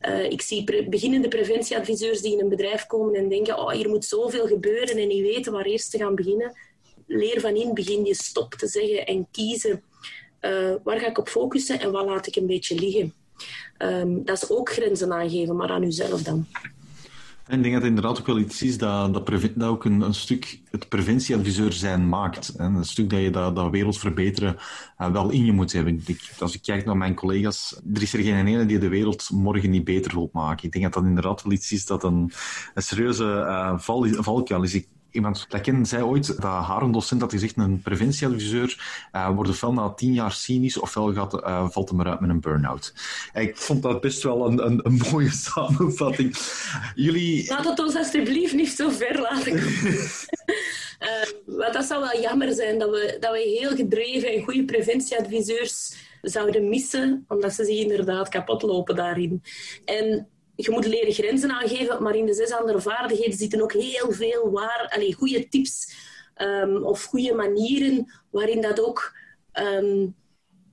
Uh, 0.00 0.24
ik 0.24 0.42
zie 0.42 0.88
beginnende 0.88 1.28
preventieadviseurs 1.28 2.20
die 2.20 2.32
in 2.32 2.40
een 2.40 2.48
bedrijf 2.48 2.86
komen 2.86 3.14
en 3.14 3.28
denken, 3.28 3.58
oh, 3.58 3.70
hier 3.70 3.88
moet 3.88 4.04
zoveel 4.04 4.46
gebeuren 4.46 4.96
en 4.96 5.08
niet 5.08 5.22
weten 5.22 5.52
waar 5.52 5.64
eerst 5.64 5.90
te 5.90 5.98
gaan 5.98 6.14
beginnen. 6.14 6.58
Leer 7.08 7.40
van 7.40 7.54
in, 7.54 7.74
begin 7.74 8.04
je 8.04 8.14
stop 8.14 8.54
te 8.54 8.66
zeggen 8.66 9.06
en 9.06 9.26
kiezen. 9.30 9.82
Uh, 10.40 10.74
waar 10.84 11.00
ga 11.00 11.06
ik 11.06 11.18
op 11.18 11.28
focussen 11.28 11.80
en 11.80 11.92
wat 11.92 12.06
laat 12.06 12.26
ik 12.26 12.36
een 12.36 12.46
beetje 12.46 12.74
liggen? 12.74 13.12
Um, 13.78 14.24
dat 14.24 14.42
is 14.42 14.50
ook 14.50 14.70
grenzen 14.70 15.12
aangeven, 15.12 15.56
maar 15.56 15.70
aan 15.70 15.82
uzelf 15.82 16.22
dan. 16.22 16.46
En 17.48 17.56
ik 17.56 17.62
denk 17.62 17.74
dat 17.74 17.82
het 17.82 17.90
inderdaad 17.90 18.18
ook 18.20 18.26
wel 18.26 18.38
iets 18.38 18.62
is 18.62 18.78
dat, 18.78 19.14
dat, 19.14 19.26
dat 19.54 19.68
ook 19.68 19.84
een, 19.84 20.00
een, 20.00 20.14
stuk 20.14 20.60
het 20.70 20.88
preventieadviseur 20.88 21.72
zijn 21.72 22.08
maakt. 22.08 22.52
Hè. 22.56 22.64
Een 22.64 22.84
stuk 22.84 23.10
dat 23.10 23.20
je 23.20 23.30
dat, 23.30 23.56
dat 23.56 23.70
wereld 23.70 23.98
verbeteren 23.98 24.56
uh, 24.98 25.10
wel 25.12 25.30
in 25.30 25.44
je 25.44 25.52
moet 25.52 25.72
hebben. 25.72 26.02
Ik, 26.06 26.32
als 26.38 26.54
ik 26.54 26.62
kijk 26.62 26.84
naar 26.84 26.96
mijn 26.96 27.14
collega's, 27.14 27.80
er 27.94 28.02
is 28.02 28.12
er 28.12 28.22
geen 28.22 28.46
ene 28.46 28.66
die 28.66 28.78
de 28.78 28.88
wereld 28.88 29.30
morgen 29.30 29.70
niet 29.70 29.84
beter 29.84 30.12
wil 30.14 30.30
maken. 30.32 30.64
Ik 30.64 30.72
denk 30.72 30.84
dat 30.84 30.92
dat 30.94 31.04
inderdaad 31.04 31.42
wel 31.42 31.52
iets 31.52 31.72
is 31.72 31.86
dat 31.86 32.04
een, 32.04 32.32
een 32.74 32.82
serieuze 32.82 33.24
uh, 33.24 33.78
val, 33.78 34.06
valkuil 34.08 34.62
is. 34.62 34.82
Iemand 35.10 35.46
dat 35.48 35.60
ken 35.60 35.86
zei 35.86 36.02
ooit 36.02 36.26
dat 36.26 36.42
haar 36.42 36.82
een 36.82 36.92
docent 36.92 37.20
had 37.20 37.32
gezegd, 37.32 37.56
een 37.56 37.80
preventieadviseur 37.82 39.08
uh, 39.12 39.34
wordt 39.34 39.50
ofwel 39.50 39.72
na 39.72 39.88
tien 39.88 40.12
jaar 40.12 40.32
cynisch, 40.32 40.78
ofwel 40.78 41.12
gaat, 41.12 41.34
uh, 41.34 41.68
valt 41.70 41.88
hem 41.88 42.00
eruit 42.00 42.20
met 42.20 42.30
een 42.30 42.40
burn-out. 42.40 42.94
Ik 43.34 43.56
vond 43.56 43.82
dat 43.82 44.00
best 44.00 44.22
wel 44.22 44.46
een, 44.46 44.66
een, 44.66 44.80
een 44.82 45.00
mooie 45.10 45.30
samenvatting. 45.46 46.36
Jullie... 46.94 47.48
Laat 47.48 47.64
het 47.64 47.78
ons 47.78 47.96
alsjeblieft 47.96 48.54
niet 48.54 48.70
zo 48.70 48.90
ver 48.90 49.20
laten 49.20 49.52
komen. 49.52 49.94
uh, 51.48 51.72
dat 51.72 51.84
zou 51.84 52.00
wel 52.00 52.20
jammer 52.20 52.52
zijn, 52.52 52.78
dat 52.78 52.90
we, 52.90 53.16
dat 53.20 53.32
we 53.32 53.56
heel 53.58 53.76
gedreven 53.76 54.32
en 54.32 54.42
goede 54.42 54.64
preventieadviseurs 54.64 55.96
zouden 56.22 56.68
missen, 56.68 57.24
omdat 57.28 57.52
ze 57.52 57.64
zich 57.64 57.78
inderdaad 57.78 58.28
kapot 58.28 58.62
lopen 58.62 58.96
daarin. 58.96 59.42
En 59.84 60.28
je 60.64 60.70
moet 60.70 60.86
leren 60.86 61.12
grenzen 61.12 61.50
aangeven, 61.50 62.02
maar 62.02 62.16
in 62.16 62.26
de 62.26 62.34
zes 62.34 62.52
andere 62.52 62.80
vaardigheden 62.80 63.38
zitten 63.38 63.62
ook 63.62 63.72
heel 63.72 64.12
veel 64.12 64.50
waar, 64.50 64.88
allez, 64.94 65.14
goede 65.14 65.48
tips 65.48 65.94
um, 66.36 66.84
of 66.84 67.04
goede 67.04 67.34
manieren 67.34 68.12
waarin 68.30 68.60
dat 68.60 68.80
ook. 68.80 69.16
Um, 69.52 70.16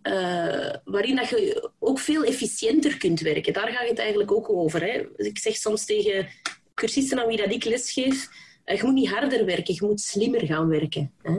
uh, 0.04 0.74
waarin 0.84 1.16
dat 1.16 1.30
je 1.30 1.70
ook 1.80 2.00
veel 2.00 2.24
efficiënter 2.24 2.98
kunt 2.98 3.20
werken. 3.20 3.54
Daar 3.54 3.68
gaat 3.68 3.88
het 3.88 4.00
eigenlijk 4.00 4.32
ook 4.32 4.50
over. 4.50 4.82
Hè. 4.82 5.06
Ik 5.16 5.38
zeg 5.38 5.56
soms 5.56 5.86
tegen 5.86 6.28
cursisten 6.74 7.20
aan 7.20 7.28
wie 7.28 7.38
dat 7.38 7.52
ik 7.52 7.64
lesgeef, 7.64 8.30
uh, 8.66 8.78
je 8.78 8.84
moet 8.84 8.94
niet 8.94 9.10
harder 9.10 9.46
werken, 9.46 9.74
je 9.74 9.86
moet 9.86 10.02
slimmer 10.02 10.46
gaan 10.46 10.68
werken. 10.68 11.12
Hè. 11.22 11.38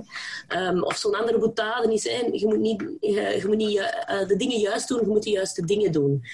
Um, 0.69 0.83
of 0.83 0.97
zo'n 0.97 1.15
andere 1.15 1.39
boetade 1.39 1.93
is, 1.93 2.03
je 2.03 2.47
moet 2.47 2.61
niet, 2.61 2.81
je, 3.01 3.39
je 3.41 3.45
moet 3.47 3.57
niet 3.57 3.77
de 4.29 4.37
dingen 4.37 4.59
juist 4.59 4.89
doen, 4.89 5.01
je 5.01 5.07
moet 5.07 5.23
de 5.23 5.31
juiste 5.31 5.67
dingen 5.67 5.93
doen 5.93 6.25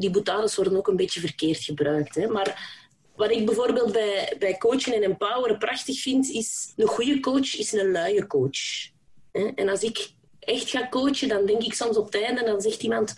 die 0.00 0.10
boutades 0.10 0.56
worden 0.56 0.76
ook 0.76 0.88
een 0.88 0.96
beetje 0.96 1.20
verkeerd 1.20 1.64
gebruikt. 1.64 2.14
Hè. 2.14 2.26
Maar 2.26 2.78
wat 3.16 3.30
ik 3.30 3.46
bijvoorbeeld 3.46 3.92
bij, 3.92 4.36
bij 4.38 4.58
coachen 4.58 4.94
en 4.94 5.02
empoweren 5.02 5.58
prachtig 5.58 6.00
vind, 6.00 6.28
is 6.28 6.72
een 6.76 6.86
goede 6.86 7.20
coach 7.20 7.58
is 7.58 7.72
een 7.72 7.90
luie 7.90 8.26
coach. 8.26 8.88
En 9.32 9.68
als 9.68 9.82
ik 9.82 10.10
echt 10.40 10.70
ga 10.70 10.88
coachen, 10.88 11.28
dan 11.28 11.46
denk 11.46 11.62
ik 11.62 11.74
soms 11.74 11.96
op 11.96 12.12
het 12.12 12.22
einde, 12.22 12.44
dan 12.44 12.60
zegt 12.60 12.82
iemand... 12.82 13.14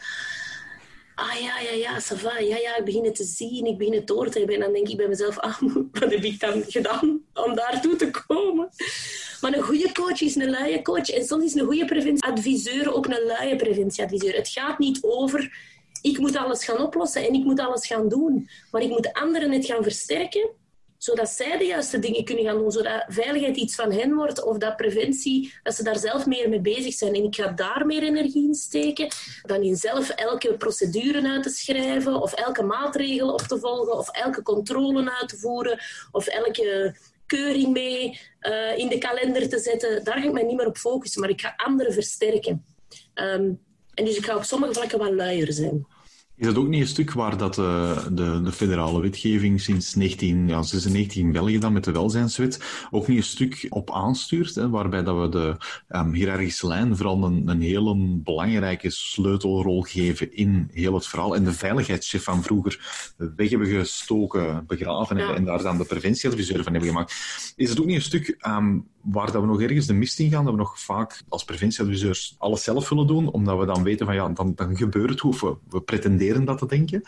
Ah 1.14 1.40
ja, 1.40 1.60
ja, 1.60 1.72
ja, 1.72 2.00
ça 2.00 2.38
Ja, 2.38 2.56
ja, 2.56 2.76
ik 2.76 2.84
begin 2.84 3.04
het 3.04 3.14
te 3.14 3.24
zien, 3.24 3.66
ik 3.66 3.78
begin 3.78 3.94
het 3.94 4.06
door 4.06 4.30
te 4.30 4.38
hebben. 4.38 4.56
En 4.56 4.62
dan 4.62 4.72
denk 4.72 4.88
ik 4.88 4.96
bij 4.96 5.08
mezelf, 5.08 5.38
ah, 5.38 5.60
wat 5.92 6.10
heb 6.10 6.24
ik 6.24 6.40
dan 6.40 6.64
gedaan 6.68 7.22
om 7.34 7.54
daartoe 7.54 7.96
te 7.96 8.10
komen? 8.10 8.68
Maar 9.40 9.54
een 9.54 9.62
goede 9.62 9.92
coach 9.92 10.20
is 10.20 10.34
een 10.34 10.50
luie 10.50 10.82
coach. 10.82 11.08
En 11.08 11.24
soms 11.24 11.44
is 11.44 11.54
een 11.54 11.66
goede 11.66 11.84
preventieadviseur 11.84 12.94
ook 12.94 13.06
een 13.06 13.26
luie 13.26 13.56
preventieadviseur. 13.56 14.34
Het 14.34 14.48
gaat 14.48 14.78
niet 14.78 14.98
over 15.02 15.56
ik 16.02 16.18
moet 16.18 16.36
alles 16.36 16.64
gaan 16.64 16.80
oplossen 16.80 17.26
en 17.26 17.32
ik 17.34 17.44
moet 17.44 17.60
alles 17.60 17.86
gaan 17.86 18.08
doen. 18.08 18.48
Maar 18.70 18.82
ik 18.82 18.88
moet 18.88 19.12
anderen 19.12 19.52
het 19.52 19.66
gaan 19.66 19.82
versterken, 19.82 20.50
zodat 20.98 21.28
zij 21.28 21.58
de 21.58 21.64
juiste 21.64 21.98
dingen 21.98 22.24
kunnen 22.24 22.44
gaan 22.44 22.58
doen, 22.58 22.72
zodat 22.72 23.04
veiligheid 23.08 23.56
iets 23.56 23.74
van 23.74 23.92
hen 23.92 24.14
wordt 24.14 24.44
of 24.44 24.58
dat 24.58 24.76
preventie, 24.76 25.54
dat 25.62 25.74
ze 25.74 25.82
daar 25.82 25.98
zelf 25.98 26.26
meer 26.26 26.48
mee 26.48 26.60
bezig 26.60 26.94
zijn. 26.94 27.14
En 27.14 27.24
ik 27.24 27.34
ga 27.34 27.48
daar 27.48 27.86
meer 27.86 28.02
energie 28.02 28.46
in 28.46 28.54
steken 28.54 29.08
dan 29.42 29.62
in 29.62 29.76
zelf 29.76 30.08
elke 30.08 30.56
procedure 30.56 31.28
uit 31.28 31.42
te 31.42 31.50
schrijven 31.50 32.22
of 32.22 32.32
elke 32.32 32.62
maatregel 32.62 33.32
op 33.32 33.40
te 33.40 33.58
volgen 33.58 33.98
of 33.98 34.08
elke 34.08 34.42
controle 34.42 35.10
uit 35.10 35.28
te 35.28 35.36
voeren 35.36 35.80
of 36.10 36.26
elke 36.26 36.96
keuring 37.26 37.72
mee 37.72 38.20
uh, 38.40 38.78
in 38.78 38.88
de 38.88 38.98
kalender 38.98 39.48
te 39.48 39.58
zetten. 39.58 40.04
Daar 40.04 40.18
ga 40.18 40.26
ik 40.26 40.32
mij 40.32 40.42
niet 40.42 40.56
meer 40.56 40.66
op 40.66 40.76
focussen, 40.76 41.20
maar 41.20 41.30
ik 41.30 41.40
ga 41.40 41.54
anderen 41.56 41.92
versterken. 41.92 42.64
Um, 43.14 43.60
en 43.94 44.04
dus 44.04 44.16
ik 44.16 44.24
ga 44.24 44.36
op 44.36 44.44
sommige 44.44 44.72
vlakken 44.72 44.98
wat 44.98 45.12
luier 45.12 45.52
zijn. 45.52 45.86
Is 46.36 46.46
dat 46.46 46.56
ook 46.56 46.68
niet 46.68 46.80
een 46.80 46.86
stuk 46.86 47.12
waar 47.12 47.36
dat 47.36 47.54
de, 47.54 47.94
eh, 47.96 48.04
de, 48.10 48.42
de 48.42 48.52
federale 48.52 49.00
wetgeving 49.00 49.60
sinds 49.60 49.92
1996 49.92 51.22
in 51.22 51.32
België 51.32 51.58
dan 51.58 51.72
met 51.72 51.84
de 51.84 51.92
welzijnswet 51.92 52.86
ook 52.90 53.06
niet 53.06 53.16
een 53.16 53.24
stuk 53.24 53.66
op 53.68 53.92
aanstuurt, 53.92 54.54
hè, 54.54 54.70
waarbij 54.70 55.02
dat 55.02 55.20
we 55.20 55.28
de 55.28 55.56
um, 55.88 56.12
hiërarchische 56.12 56.66
lijn 56.66 56.96
vooral 56.96 57.24
een, 57.24 57.48
een 57.48 57.60
hele 57.60 57.96
belangrijke 58.22 58.90
sleutelrol 58.90 59.82
geven 59.82 60.36
in 60.36 60.70
heel 60.72 60.94
het 60.94 61.06
verhaal 61.06 61.34
en 61.34 61.44
de 61.44 61.52
veiligheidschef 61.52 62.24
van 62.24 62.42
vroeger 62.42 63.12
weg 63.36 63.50
hebben 63.50 63.68
gestoken, 63.68 64.66
begraven 64.66 65.34
en 65.34 65.44
daar 65.44 65.62
dan 65.62 65.78
de 65.78 65.84
preventieadviseur 65.84 66.62
van 66.62 66.72
hebben 66.72 66.90
gemaakt. 66.90 67.14
Is 67.56 67.70
het 67.70 67.80
ook 67.80 67.86
niet 67.86 67.96
een 67.96 68.02
stuk 68.02 68.38
um, 68.46 68.86
waar 69.02 69.32
dat 69.32 69.40
we 69.40 69.48
nog 69.48 69.60
ergens 69.60 69.86
de 69.86 69.94
mist 69.94 70.18
in 70.18 70.30
gaan, 70.30 70.44
dat 70.44 70.52
we 70.52 70.58
nog 70.58 70.80
vaak 70.80 71.22
als 71.28 71.44
preventieadviseurs 71.44 72.34
alles 72.38 72.62
zelf 72.62 72.88
willen 72.88 73.06
doen, 73.06 73.30
omdat 73.30 73.58
we 73.58 73.66
dan 73.66 73.82
weten 73.82 74.06
van 74.06 74.14
ja, 74.14 74.28
dan, 74.28 74.52
dan 74.54 74.76
gebeurt 74.76 75.10
het, 75.10 75.22
of 75.22 75.40
we, 75.40 75.56
we 75.68 75.80
pretenderen 75.80 76.21
dat 76.44 76.58
te 76.58 76.66
denken. 76.66 77.02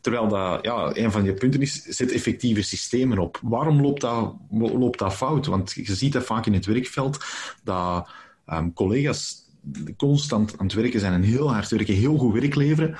Terwijl 0.00 0.28
dat, 0.28 0.64
ja, 0.64 0.96
een 0.96 1.12
van 1.12 1.24
je 1.24 1.34
punten 1.34 1.60
is, 1.60 1.82
zet 1.82 2.12
effectieve 2.12 2.62
systemen 2.62 3.18
op. 3.18 3.38
Waarom 3.42 3.80
loopt 3.80 4.00
dat, 4.00 4.34
loopt 4.50 4.98
dat 4.98 5.14
fout? 5.14 5.46
Want 5.46 5.72
je 5.72 5.94
ziet 5.94 6.12
dat 6.12 6.24
vaak 6.24 6.46
in 6.46 6.54
het 6.54 6.66
werkveld, 6.66 7.24
dat 7.64 8.08
um, 8.46 8.72
collega's 8.72 9.48
constant 9.96 10.58
aan 10.58 10.66
het 10.66 10.74
werken 10.74 11.00
zijn 11.00 11.12
en 11.12 11.22
heel 11.22 11.52
hard 11.52 11.70
werken, 11.70 11.94
heel 11.94 12.16
goed 12.16 12.32
werk 12.32 12.54
leveren, 12.54 12.96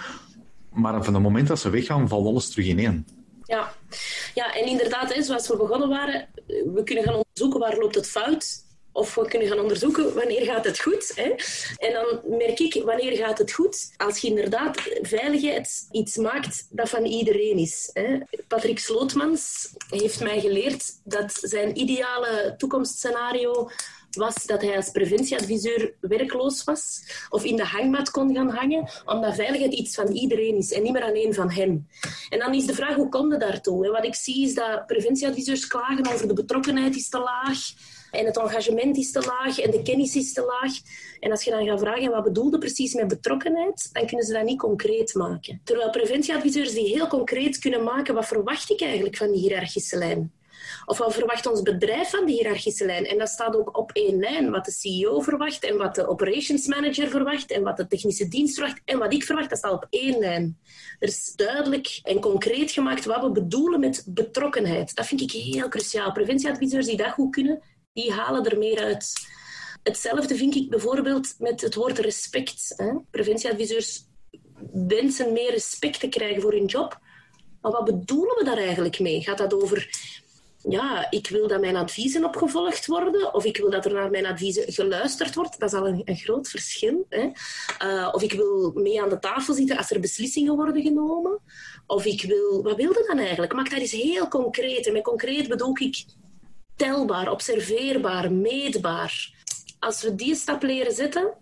maar 0.73 1.05
van 1.05 1.15
het 1.15 1.23
moment 1.23 1.49
dat 1.49 1.61
ze 1.61 1.71
weggaan, 1.71 2.09
valt 2.09 2.27
alles 2.27 2.51
terug 2.51 2.67
ineen. 2.67 3.07
Ja, 3.45 3.73
ja 4.35 4.55
en 4.55 4.67
inderdaad, 4.67 5.15
zoals 5.19 5.49
we 5.49 5.57
begonnen 5.57 5.89
waren, 5.89 6.29
we 6.47 6.83
kunnen 6.85 7.05
gaan 7.05 7.15
onderzoeken 7.15 7.61
waar 7.61 7.79
loopt 7.79 7.95
het 7.95 8.11
fout. 8.11 8.69
Of 8.93 9.15
we 9.15 9.29
kunnen 9.29 9.49
gaan 9.49 9.59
onderzoeken 9.59 10.15
wanneer 10.15 10.45
gaat 10.45 10.65
het 10.65 10.81
goed. 10.81 11.13
Hè? 11.15 11.35
En 11.77 11.93
dan 11.93 12.21
merk 12.39 12.59
ik, 12.59 12.83
wanneer 12.85 13.17
gaat 13.17 13.39
het 13.39 13.53
goed? 13.53 13.93
Als 13.97 14.19
je 14.19 14.29
inderdaad 14.29 14.81
veiligheid 15.03 15.89
iets 15.91 16.17
maakt 16.17 16.67
dat 16.71 16.89
van 16.89 17.05
iedereen 17.05 17.59
is. 17.59 17.91
Hè? 17.93 18.19
Patrick 18.49 18.79
Slootmans 18.79 19.71
heeft 19.91 20.21
mij 20.21 20.41
geleerd 20.41 21.01
dat 21.05 21.39
zijn 21.41 21.79
ideale 21.79 22.55
toekomstscenario 22.57 23.71
was 24.11 24.47
dat 24.47 24.63
hij 24.63 24.77
als 24.77 24.91
preventieadviseur 24.91 25.95
werkloos 26.01 26.65
was 26.65 27.03
of 27.29 27.45
in 27.45 27.57
de 27.57 27.65
hangmat 27.65 28.11
kon 28.11 28.35
gaan 28.35 28.51
hangen, 28.51 28.89
omdat 29.05 29.35
veiligheid 29.35 29.73
iets 29.73 29.95
van 29.95 30.09
iedereen 30.09 30.57
is 30.57 30.73
en 30.73 30.83
niet 30.83 30.93
meer 30.93 31.05
alleen 31.05 31.35
van 31.35 31.51
hem. 31.51 31.89
En 32.29 32.39
dan 32.39 32.55
is 32.55 32.67
de 32.67 32.75
vraag, 32.75 32.95
hoe 32.95 33.09
komt 33.09 33.33
het 33.33 33.41
daartoe? 33.41 33.91
Wat 33.91 34.05
ik 34.05 34.15
zie 34.15 34.45
is 34.45 34.55
dat 34.55 34.87
preventieadviseurs 34.87 35.67
klagen 35.67 36.13
over 36.13 36.29
de 36.29 36.35
betrokkenheid 36.35 36.97
is 36.97 37.09
te 37.09 37.19
laag 37.19 37.59
en 38.11 38.27
het 38.27 38.39
engagement 38.39 38.97
is 38.97 39.13
te 39.13 39.21
laag 39.21 39.59
en 39.59 39.71
de 39.71 39.83
kennis 39.83 40.17
is 40.17 40.33
te 40.33 40.45
laag. 40.45 40.73
En 41.21 41.31
als 41.31 41.45
je 41.45 41.51
dan 41.51 41.67
gaat 41.67 41.81
vragen, 41.81 42.11
wat 42.11 42.25
bedoelde 42.25 42.59
precies 42.59 42.95
met 42.95 43.09
betrokkenheid, 43.09 43.89
dan 43.93 44.07
kunnen 44.07 44.27
ze 44.27 44.33
dat 44.33 44.45
niet 44.45 44.59
concreet 44.59 45.15
maken. 45.15 45.61
Terwijl 45.65 45.91
preventieadviseurs 45.91 46.73
die 46.73 46.87
heel 46.87 47.07
concreet 47.07 47.59
kunnen 47.59 47.83
maken, 47.83 48.15
wat 48.15 48.27
verwacht 48.27 48.71
ik 48.71 48.81
eigenlijk 48.81 49.17
van 49.17 49.33
die 49.33 49.41
hiërarchische 49.41 49.97
lijn? 49.97 50.33
Of 50.87 50.99
wat 50.99 51.15
verwacht 51.15 51.47
ons 51.47 51.63
bedrijf 51.63 52.11
van 52.11 52.27
die 52.27 52.37
hiërarchische 52.37 52.87
lijn? 52.87 53.07
En 53.07 53.19
dat 53.19 53.29
staat 53.29 53.57
ook 53.57 53.79
op 53.79 53.91
één 53.93 54.19
lijn. 54.19 54.51
Wat 54.51 54.65
de 54.65 54.73
CEO 54.73 55.21
verwacht 55.21 55.65
en 55.65 55.77
wat 55.77 55.95
de 55.95 56.09
operations 56.09 56.67
manager 56.67 57.09
verwacht 57.09 57.51
en 57.51 57.63
wat 57.63 57.77
de 57.77 57.87
technische 57.87 58.29
dienst 58.29 58.55
verwacht 58.55 58.81
en 58.85 58.99
wat 58.99 59.13
ik 59.13 59.25
verwacht, 59.25 59.49
dat 59.49 59.59
staat 59.59 59.73
op 59.73 59.87
één 59.91 60.19
lijn. 60.19 60.59
Er 60.99 61.09
is 61.09 61.33
duidelijk 61.37 62.01
en 62.03 62.21
concreet 62.21 62.71
gemaakt 62.71 63.05
wat 63.05 63.23
we 63.23 63.31
bedoelen 63.31 63.81
met 63.81 64.05
betrokkenheid. 64.07 64.95
Dat 64.95 65.07
vind 65.07 65.21
ik 65.21 65.31
heel 65.31 65.69
cruciaal. 65.69 66.13
Preventieadviseurs 66.13 66.87
die 66.87 66.97
dat 66.97 67.11
goed 67.11 67.31
kunnen, 67.31 67.63
die 67.93 68.13
halen 68.13 68.45
er 68.45 68.59
meer 68.59 68.79
uit. 68.79 69.13
Hetzelfde 69.83 70.37
vind 70.37 70.55
ik 70.55 70.71
bijvoorbeeld 70.71 71.35
met 71.39 71.61
het 71.61 71.75
woord 71.75 71.99
respect. 71.99 72.73
Hè? 72.77 72.93
Preventieadviseurs 73.11 74.05
wensen 74.73 75.33
meer 75.33 75.51
respect 75.51 76.01
te 76.01 76.09
krijgen 76.09 76.43
voor 76.43 76.53
hun 76.53 76.67
job. 76.67 76.99
Maar 77.61 77.73
wat 77.73 77.85
bedoelen 77.85 78.37
we 78.37 78.45
daar 78.45 78.59
eigenlijk 78.59 79.01
mee? 79.01 79.23
Gaat 79.23 79.39
dat 79.39 79.55
over 79.55 79.89
ja, 80.69 81.11
ik 81.11 81.29
wil 81.29 81.49
dat 81.49 81.61
mijn 81.61 81.77
adviezen 81.77 82.25
opgevolgd 82.25 82.87
worden, 82.87 83.35
of 83.35 83.45
ik 83.45 83.57
wil 83.57 83.71
dat 83.71 83.85
er 83.85 83.93
naar 83.93 84.11
mijn 84.11 84.27
adviezen 84.27 84.73
geluisterd 84.73 85.35
wordt. 85.35 85.59
Dat 85.59 85.73
is 85.73 85.79
al 85.79 85.87
een, 85.87 86.03
een 86.05 86.17
groot 86.17 86.49
verschil. 86.49 87.07
Hè. 87.09 87.31
Uh, 87.85 88.09
of 88.13 88.23
ik 88.23 88.33
wil 88.33 88.73
mee 88.75 89.03
aan 89.03 89.09
de 89.09 89.19
tafel 89.19 89.55
zitten 89.55 89.77
als 89.77 89.91
er 89.91 90.01
beslissingen 90.01 90.57
worden 90.57 90.83
genomen. 90.83 91.39
Of 91.87 92.05
ik 92.05 92.23
wil... 92.23 92.63
Wat 92.63 92.77
wil 92.77 92.93
je 92.93 93.05
dan 93.07 93.19
eigenlijk? 93.19 93.53
Maak 93.53 93.71
dat 93.71 93.79
eens 93.79 93.91
heel 93.91 94.29
concreet. 94.29 94.87
En 94.87 94.93
met 94.93 95.03
concreet 95.03 95.49
bedoel 95.49 95.77
ik 95.79 96.05
telbaar, 96.81 97.31
observeerbaar, 97.31 98.33
meetbaar. 98.33 99.33
Als 99.79 100.03
we 100.03 100.15
die 100.15 100.35
stap 100.35 100.63
leren 100.63 100.93
zetten, 100.93 101.35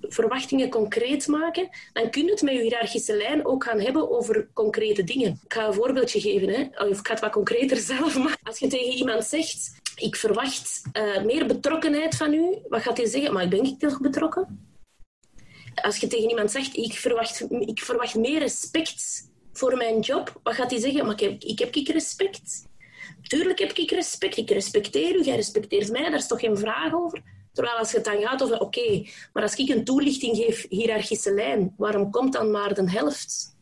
verwachtingen 0.00 0.68
concreet 0.70 1.26
maken, 1.26 1.68
dan 1.92 2.10
kun 2.10 2.24
je 2.24 2.30
het 2.30 2.42
met 2.42 2.54
je 2.54 2.60
hiërarchische 2.60 3.16
lijn 3.16 3.46
ook 3.46 3.64
gaan 3.64 3.80
hebben 3.80 4.10
over 4.10 4.48
concrete 4.52 5.04
dingen. 5.04 5.40
Ik 5.44 5.52
ga 5.52 5.66
een 5.66 5.74
voorbeeldje 5.74 6.20
geven, 6.20 6.48
hè? 6.48 6.86
of 6.88 6.98
ik 6.98 7.06
ga 7.06 7.12
het 7.12 7.20
wat 7.20 7.32
concreter 7.32 7.76
zelf 7.92 8.18
maken. 8.18 8.38
Als 8.42 8.58
je 8.58 8.66
tegen 8.66 8.92
iemand 8.92 9.24
zegt, 9.24 9.80
ik 9.96 10.16
verwacht 10.16 10.82
uh, 10.92 11.22
meer 11.24 11.46
betrokkenheid 11.46 12.16
van 12.16 12.32
u, 12.32 12.58
wat 12.68 12.82
gaat 12.82 12.96
hij 12.96 13.06
zeggen? 13.06 13.32
Maar 13.32 13.42
ik 13.42 13.50
ben 13.50 13.64
ik 13.64 13.78
toch 13.78 14.00
betrokken? 14.00 14.74
Als 15.74 15.96
je 15.96 16.06
tegen 16.06 16.28
iemand 16.28 16.50
zegt, 16.50 16.76
ik 16.76 16.92
verwacht, 16.92 17.46
ik 17.50 17.80
verwacht 17.82 18.14
meer 18.14 18.38
respect 18.38 19.30
voor 19.52 19.76
mijn 19.76 20.00
job, 20.00 20.40
wat 20.42 20.54
gaat 20.54 20.70
hij 20.70 20.80
zeggen? 20.80 21.04
Maar 21.04 21.14
ik 21.14 21.20
heb, 21.20 21.42
ik 21.42 21.58
heb 21.58 21.74
respect. 21.74 22.64
Tuurlijk 23.26 23.58
heb 23.58 23.72
ik 23.72 23.90
respect. 23.90 24.36
Ik 24.36 24.50
respecteer 24.50 25.14
u, 25.14 25.22
jij 25.22 25.36
respecteert 25.36 25.90
mij, 25.90 26.02
daar 26.02 26.18
is 26.18 26.26
toch 26.26 26.40
geen 26.40 26.56
vraag 26.56 26.94
over? 26.94 27.22
Terwijl 27.52 27.76
als 27.76 27.92
het 27.92 28.04
dan 28.04 28.20
gaat 28.20 28.42
over, 28.42 28.60
oké, 28.60 29.06
maar 29.32 29.42
als 29.42 29.54
ik 29.54 29.68
een 29.68 29.84
toelichting 29.84 30.36
geef, 30.36 30.66
hiërarchische 30.68 31.34
lijn, 31.34 31.74
waarom 31.76 32.10
komt 32.10 32.32
dan 32.32 32.50
maar 32.50 32.74
de 32.74 32.90
helft? 32.90 33.56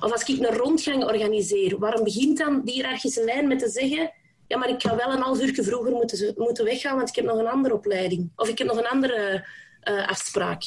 Of 0.00 0.12
als 0.12 0.22
ik 0.22 0.38
een 0.38 0.56
rondgang 0.56 1.04
organiseer, 1.04 1.78
waarom 1.78 2.04
begint 2.04 2.38
dan 2.38 2.62
die 2.64 2.74
hiërarchische 2.74 3.24
lijn 3.24 3.48
met 3.48 3.58
te 3.58 3.68
zeggen, 3.68 4.12
ja, 4.46 4.58
maar 4.58 4.68
ik 4.68 4.82
ga 4.82 4.96
wel 4.96 5.12
een 5.12 5.22
half 5.22 5.40
uur 5.40 5.64
vroeger 5.64 5.92
moeten, 5.92 6.34
moeten 6.36 6.64
weggaan, 6.64 6.96
want 6.96 7.08
ik 7.08 7.14
heb 7.14 7.24
nog 7.24 7.38
een 7.38 7.46
andere 7.46 7.74
opleiding. 7.74 8.30
Of 8.36 8.48
ik 8.48 8.58
heb 8.58 8.66
nog 8.66 8.78
een 8.78 8.88
andere 8.88 9.46
uh, 9.84 10.08
afspraak. 10.08 10.62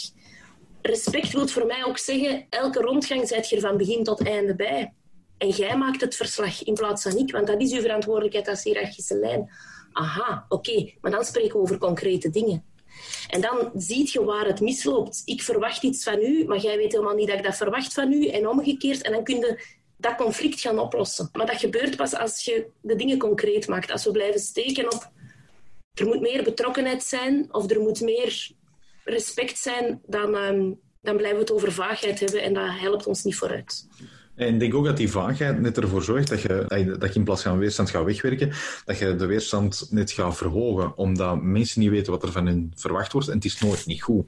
Respect 0.81 1.31
wil 1.31 1.47
voor 1.47 1.65
mij 1.65 1.85
ook 1.85 1.97
zeggen, 1.97 2.45
elke 2.49 2.81
rondgang 2.81 3.27
zet 3.27 3.49
je 3.49 3.59
van 3.59 3.77
begin 3.77 4.03
tot 4.03 4.27
einde 4.27 4.55
bij. 4.55 4.93
En 5.37 5.49
jij 5.49 5.77
maakt 5.77 6.01
het 6.01 6.15
verslag 6.15 6.63
in 6.63 6.73
plaats 6.73 7.03
van 7.03 7.17
ik, 7.17 7.31
want 7.31 7.47
dat 7.47 7.61
is 7.61 7.71
uw 7.71 7.81
verantwoordelijkheid 7.81 8.47
als 8.47 8.63
hiërarchische 8.63 9.15
lijn 9.15 9.49
aha, 9.95 10.45
oké, 10.49 10.93
maar 11.01 11.11
dan 11.11 11.25
spreken 11.25 11.53
we 11.53 11.59
over 11.59 11.77
concrete 11.77 12.29
dingen. 12.29 12.63
En 13.29 13.41
dan 13.41 13.71
zie 13.75 14.09
je 14.11 14.23
waar 14.23 14.45
het 14.45 14.59
misloopt. 14.59 15.21
Ik 15.25 15.41
verwacht 15.41 15.83
iets 15.83 16.03
van 16.03 16.19
u, 16.19 16.45
maar 16.45 16.57
jij 16.57 16.77
weet 16.77 16.91
helemaal 16.91 17.15
niet 17.15 17.27
dat 17.27 17.37
ik 17.37 17.43
dat 17.43 17.55
verwacht 17.55 17.93
van 17.93 18.11
u. 18.11 18.27
En 18.27 18.47
omgekeerd. 18.47 19.01
En 19.01 19.11
dan 19.11 19.23
kun 19.23 19.35
je 19.35 19.59
dat 19.97 20.15
conflict 20.15 20.61
gaan 20.61 20.79
oplossen. 20.79 21.29
Maar 21.33 21.45
dat 21.45 21.59
gebeurt 21.59 21.95
pas 21.95 22.13
als 22.13 22.45
je 22.45 22.67
de 22.81 22.95
dingen 22.95 23.17
concreet 23.17 23.67
maakt. 23.67 23.91
Als 23.91 24.05
we 24.05 24.11
blijven 24.11 24.39
steken 24.39 24.93
op... 24.93 25.11
Er 25.93 26.05
moet 26.05 26.21
meer 26.21 26.43
betrokkenheid 26.43 27.03
zijn, 27.03 27.47
of 27.51 27.69
er 27.71 27.79
moet 27.79 28.01
meer 28.01 28.51
respect 29.03 29.57
zijn, 29.57 30.01
dan, 30.05 30.35
ehm, 30.35 30.71
dan 31.01 31.17
blijven 31.17 31.37
we 31.37 31.43
het 31.43 31.51
over 31.51 31.71
vaagheid 31.71 32.19
hebben. 32.19 32.41
En 32.41 32.53
dat 32.53 32.79
helpt 32.79 33.07
ons 33.07 33.23
niet 33.23 33.35
vooruit. 33.35 33.87
En 34.35 34.53
ik 34.53 34.59
denk 34.59 34.73
ook 34.73 34.85
dat 34.85 34.97
die 34.97 35.11
vaagheid 35.11 35.61
net 35.61 35.77
ervoor 35.77 36.03
zorgt 36.03 36.29
dat 36.29 36.41
je, 36.41 36.65
dat 36.99 37.13
je 37.13 37.19
in 37.19 37.23
plaats 37.23 37.41
van 37.41 37.57
weerstand 37.57 37.89
gaat 37.89 38.05
wegwerken, 38.05 38.51
dat 38.85 38.97
je 38.97 39.15
de 39.15 39.25
weerstand 39.25 39.87
net 39.89 40.11
gaat 40.11 40.37
verhogen, 40.37 40.97
omdat 40.97 41.41
mensen 41.41 41.81
niet 41.81 41.89
weten 41.89 42.11
wat 42.11 42.23
er 42.23 42.31
van 42.31 42.45
hen 42.45 42.71
verwacht 42.75 43.11
wordt 43.11 43.27
en 43.27 43.35
het 43.35 43.45
is 43.45 43.59
nooit 43.59 43.85
niet 43.85 44.01
goed. 44.01 44.25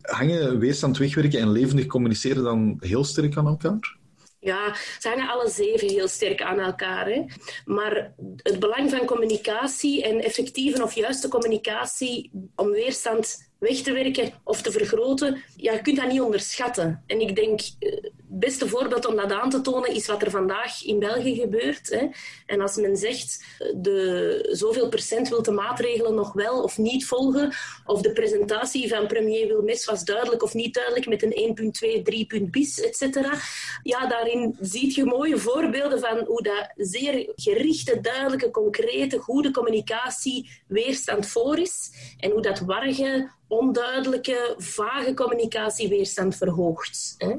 Hangen 0.00 0.58
weerstand 0.58 0.98
wegwerken 0.98 1.40
en 1.40 1.52
levendig 1.52 1.86
communiceren 1.86 2.42
dan 2.42 2.76
heel 2.80 3.04
sterk 3.04 3.36
aan 3.36 3.46
elkaar? 3.46 3.96
Ja, 4.44 4.76
ze 4.98 5.08
hangen 5.08 5.28
alle 5.28 5.50
zeven 5.50 5.88
heel 5.88 6.08
sterk 6.08 6.42
aan 6.42 6.58
elkaar. 6.58 7.06
Hè. 7.06 7.24
Maar 7.64 8.12
het 8.36 8.58
belang 8.58 8.90
van 8.90 9.04
communicatie 9.04 10.02
en 10.02 10.20
effectieve 10.20 10.82
of 10.82 10.94
juiste 10.94 11.28
communicatie 11.28 12.30
om 12.56 12.70
weerstand 12.70 13.50
weg 13.58 13.76
te 13.76 13.92
werken 13.92 14.32
of 14.44 14.62
te 14.62 14.72
vergroten, 14.72 15.42
ja, 15.56 15.72
je 15.72 15.82
kunt 15.82 15.96
dat 15.96 16.08
niet 16.08 16.20
onderschatten. 16.20 17.02
En 17.06 17.20
ik 17.20 17.36
denk, 17.36 17.60
eh, 17.78 18.10
beste 18.38 18.68
voorbeeld 18.68 19.06
om 19.06 19.16
dat 19.16 19.32
aan 19.32 19.50
te 19.50 19.60
tonen 19.60 19.94
is 19.94 20.06
wat 20.06 20.22
er 20.22 20.30
vandaag 20.30 20.84
in 20.84 20.98
België 20.98 21.34
gebeurt. 21.34 21.90
Hè. 21.90 22.06
En 22.46 22.60
als 22.60 22.76
men 22.76 22.96
zegt, 22.96 23.44
de 23.74 24.48
zoveel 24.52 24.88
procent 24.88 25.28
wil 25.28 25.42
de 25.42 25.50
maatregelen 25.50 26.14
nog 26.14 26.32
wel 26.32 26.62
of 26.62 26.78
niet 26.78 27.06
volgen, 27.06 27.52
of 27.84 28.02
de 28.02 28.12
presentatie 28.12 28.88
van 28.88 29.06
premier 29.06 29.46
Wilmes 29.46 29.84
was 29.84 30.04
duidelijk 30.04 30.42
of 30.42 30.54
niet 30.54 30.74
duidelijk 30.74 31.08
met 31.08 31.22
een 31.22 31.72
1.2, 31.98 32.02
3. 32.02 32.48
bis, 32.50 32.80
et 32.80 32.96
cetera. 32.96 33.38
Ja, 33.82 34.06
daarin 34.06 34.56
zie 34.60 34.94
je 34.94 35.04
mooie 35.04 35.38
voorbeelden 35.38 36.00
van 36.00 36.24
hoe 36.26 36.42
dat 36.42 36.72
zeer 36.76 37.32
gerichte, 37.36 38.00
duidelijke, 38.00 38.50
concrete, 38.50 39.18
goede 39.18 39.50
communicatie 39.50 40.50
weerstand 40.66 41.26
voor 41.26 41.58
is. 41.58 41.90
En 42.18 42.30
hoe 42.30 42.42
dat 42.42 42.60
warge, 42.60 43.30
onduidelijke, 43.52 44.54
vage 44.56 45.14
communicatieweerstand 45.14 46.36
verhoogt. 46.36 47.14
Hè. 47.18 47.34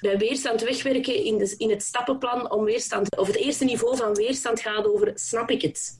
Bij 0.00 0.18
weerstand 0.34 0.62
wegwerken 0.62 1.24
in, 1.24 1.38
de, 1.38 1.54
in 1.56 1.70
het 1.70 1.82
stappenplan 1.82 2.50
om 2.50 2.64
weerstand, 2.64 3.16
of 3.16 3.26
het 3.26 3.36
eerste 3.36 3.64
niveau 3.64 3.96
van 3.96 4.14
weerstand 4.14 4.60
gaat 4.60 4.86
over 4.86 5.12
snap 5.14 5.50
ik 5.50 5.62
het. 5.62 5.98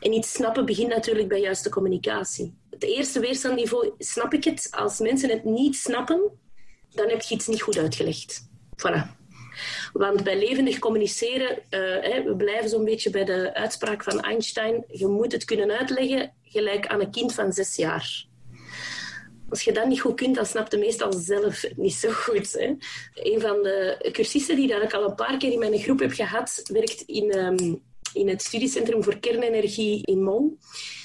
En 0.00 0.12
iets 0.12 0.32
snappen 0.32 0.66
begint 0.66 0.88
natuurlijk 0.88 1.28
bij 1.28 1.40
juiste 1.40 1.70
communicatie. 1.70 2.54
Het 2.70 2.82
eerste 2.82 3.20
weerstandniveau, 3.20 3.92
snap 3.98 4.34
ik 4.34 4.44
het? 4.44 4.68
Als 4.70 4.98
mensen 4.98 5.30
het 5.30 5.44
niet 5.44 5.76
snappen, 5.76 6.20
dan 6.94 7.08
heb 7.08 7.22
je 7.22 7.34
iets 7.34 7.46
niet 7.46 7.62
goed 7.62 7.78
uitgelegd. 7.78 8.48
Voilà. 8.76 9.16
Want 9.92 10.24
bij 10.24 10.38
levendig 10.38 10.78
communiceren, 10.78 11.58
uh, 11.58 12.24
we 12.24 12.34
blijven 12.36 12.68
zo'n 12.68 12.84
beetje 12.84 13.10
bij 13.10 13.24
de 13.24 13.54
uitspraak 13.54 14.02
van 14.02 14.20
Einstein, 14.20 14.84
je 14.88 15.06
moet 15.06 15.32
het 15.32 15.44
kunnen 15.44 15.70
uitleggen 15.70 16.32
gelijk 16.42 16.86
aan 16.86 17.00
een 17.00 17.10
kind 17.10 17.34
van 17.34 17.52
zes 17.52 17.76
jaar. 17.76 18.26
Als 19.48 19.62
je 19.62 19.72
dat 19.72 19.86
niet 19.86 20.00
goed 20.00 20.14
kunt, 20.14 20.34
dan 20.34 20.46
snapt 20.46 20.70
de 20.70 20.78
meestal 20.78 21.12
zelf 21.12 21.64
niet 21.76 21.94
zo 21.94 22.10
goed. 22.10 22.52
Hè? 22.52 22.74
Een 23.14 23.40
van 23.40 23.62
de 23.62 24.08
cursisten 24.12 24.56
die 24.56 24.68
dat 24.68 24.82
ik 24.82 24.94
al 24.94 25.08
een 25.08 25.14
paar 25.14 25.36
keer 25.36 25.52
in 25.52 25.58
mijn 25.58 25.78
groep 25.78 25.98
heb 25.98 26.12
gehad, 26.12 26.60
werkt 26.72 27.00
in, 27.00 27.30
ehm, 27.30 27.74
in 28.12 28.28
het 28.28 28.42
studiecentrum 28.42 29.02
voor 29.02 29.18
kernenergie 29.18 30.04
in 30.04 30.22
Mol. 30.22 30.58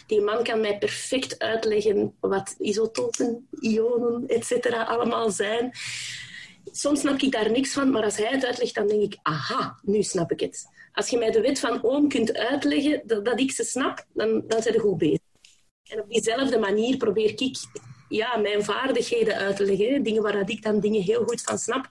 Die 0.08 0.22
man 0.22 0.44
kan 0.44 0.62
mij 0.62 0.78
perfect 0.78 1.40
uitleggen 1.40 2.16
wat 2.20 2.56
isotopen, 2.60 3.48
ionen, 3.60 4.28
etc. 4.28 4.66
allemaal 4.66 5.30
zijn. 5.30 5.72
Soms 6.72 7.00
snap 7.00 7.20
ik 7.20 7.32
daar 7.32 7.52
niks 7.52 7.74
van, 7.74 7.92
maar 7.92 8.04
als 8.04 8.18
hij 8.18 8.32
het 8.32 8.46
uitlegt, 8.46 8.76
dan 8.76 8.88
denk 8.88 9.02
ik, 9.02 9.20
aha, 9.22 9.80
nu 9.82 10.04
snap 10.04 10.32
ik 10.32 10.40
het. 10.40 10.66
Als 10.94 11.10
je 11.10 11.18
mij 11.18 11.32
de 11.32 11.42
wet 11.42 11.60
van 11.60 11.84
Ohm 11.84 12.08
kunt 12.08 12.34
uitleggen 12.34 13.02
dat, 13.06 13.26
dat 13.26 13.40
ik 13.40 13.52
ze 13.52 13.64
snap, 13.64 14.06
dan, 14.14 14.44
dan 14.48 14.62
zijn 14.62 14.74
we 14.74 14.80
goed 14.80 14.98
bezig. 14.98 15.20
En 15.84 16.02
op 16.02 16.10
diezelfde 16.10 16.60
manier 16.60 16.98
probeer 16.98 17.42
ik 17.42 17.56
ja, 18.16 18.38
mijn 18.38 18.64
vaardigheden 18.64 19.36
uit 19.36 19.56
te 19.56 19.66
leggen. 19.66 20.04
Dingen 20.04 20.22
waar 20.22 20.50
ik 20.50 20.64
dan 20.64 20.80
dingen 20.80 21.02
heel 21.02 21.24
goed 21.24 21.42
van 21.42 21.58
snap. 21.58 21.90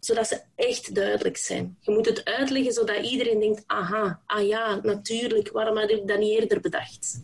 Zodat 0.00 0.26
ze 0.28 0.40
echt 0.54 0.94
duidelijk 0.94 1.36
zijn. 1.36 1.76
Je 1.80 1.92
moet 1.92 2.06
het 2.06 2.24
uitleggen 2.24 2.72
zodat 2.72 3.04
iedereen 3.04 3.40
denkt, 3.40 3.62
aha, 3.66 4.20
ah 4.26 4.46
ja, 4.46 4.80
natuurlijk, 4.82 5.50
waarom 5.52 5.76
had 5.76 5.90
ik 5.90 6.08
dat 6.08 6.18
niet 6.18 6.40
eerder 6.40 6.60
bedacht? 6.60 7.20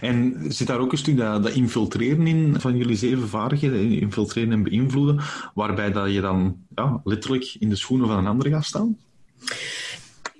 En 0.00 0.44
zit 0.48 0.66
daar 0.66 0.78
ook 0.78 0.92
een 0.92 0.98
stuk 0.98 1.16
dat, 1.16 1.42
dat 1.42 1.52
infiltreren 1.52 2.26
in 2.26 2.60
van 2.60 2.76
jullie 2.76 2.96
zeven 2.96 3.28
vaardigheden, 3.28 4.00
infiltreren 4.00 4.52
en 4.52 4.62
beïnvloeden, 4.62 5.20
waarbij 5.54 5.92
dat 5.92 6.12
je 6.12 6.20
dan 6.20 6.56
ja, 6.74 7.00
letterlijk 7.04 7.56
in 7.58 7.68
de 7.68 7.76
schoenen 7.76 8.06
van 8.06 8.18
een 8.18 8.26
ander 8.26 8.48
gaat 8.48 8.64
staan? 8.64 8.98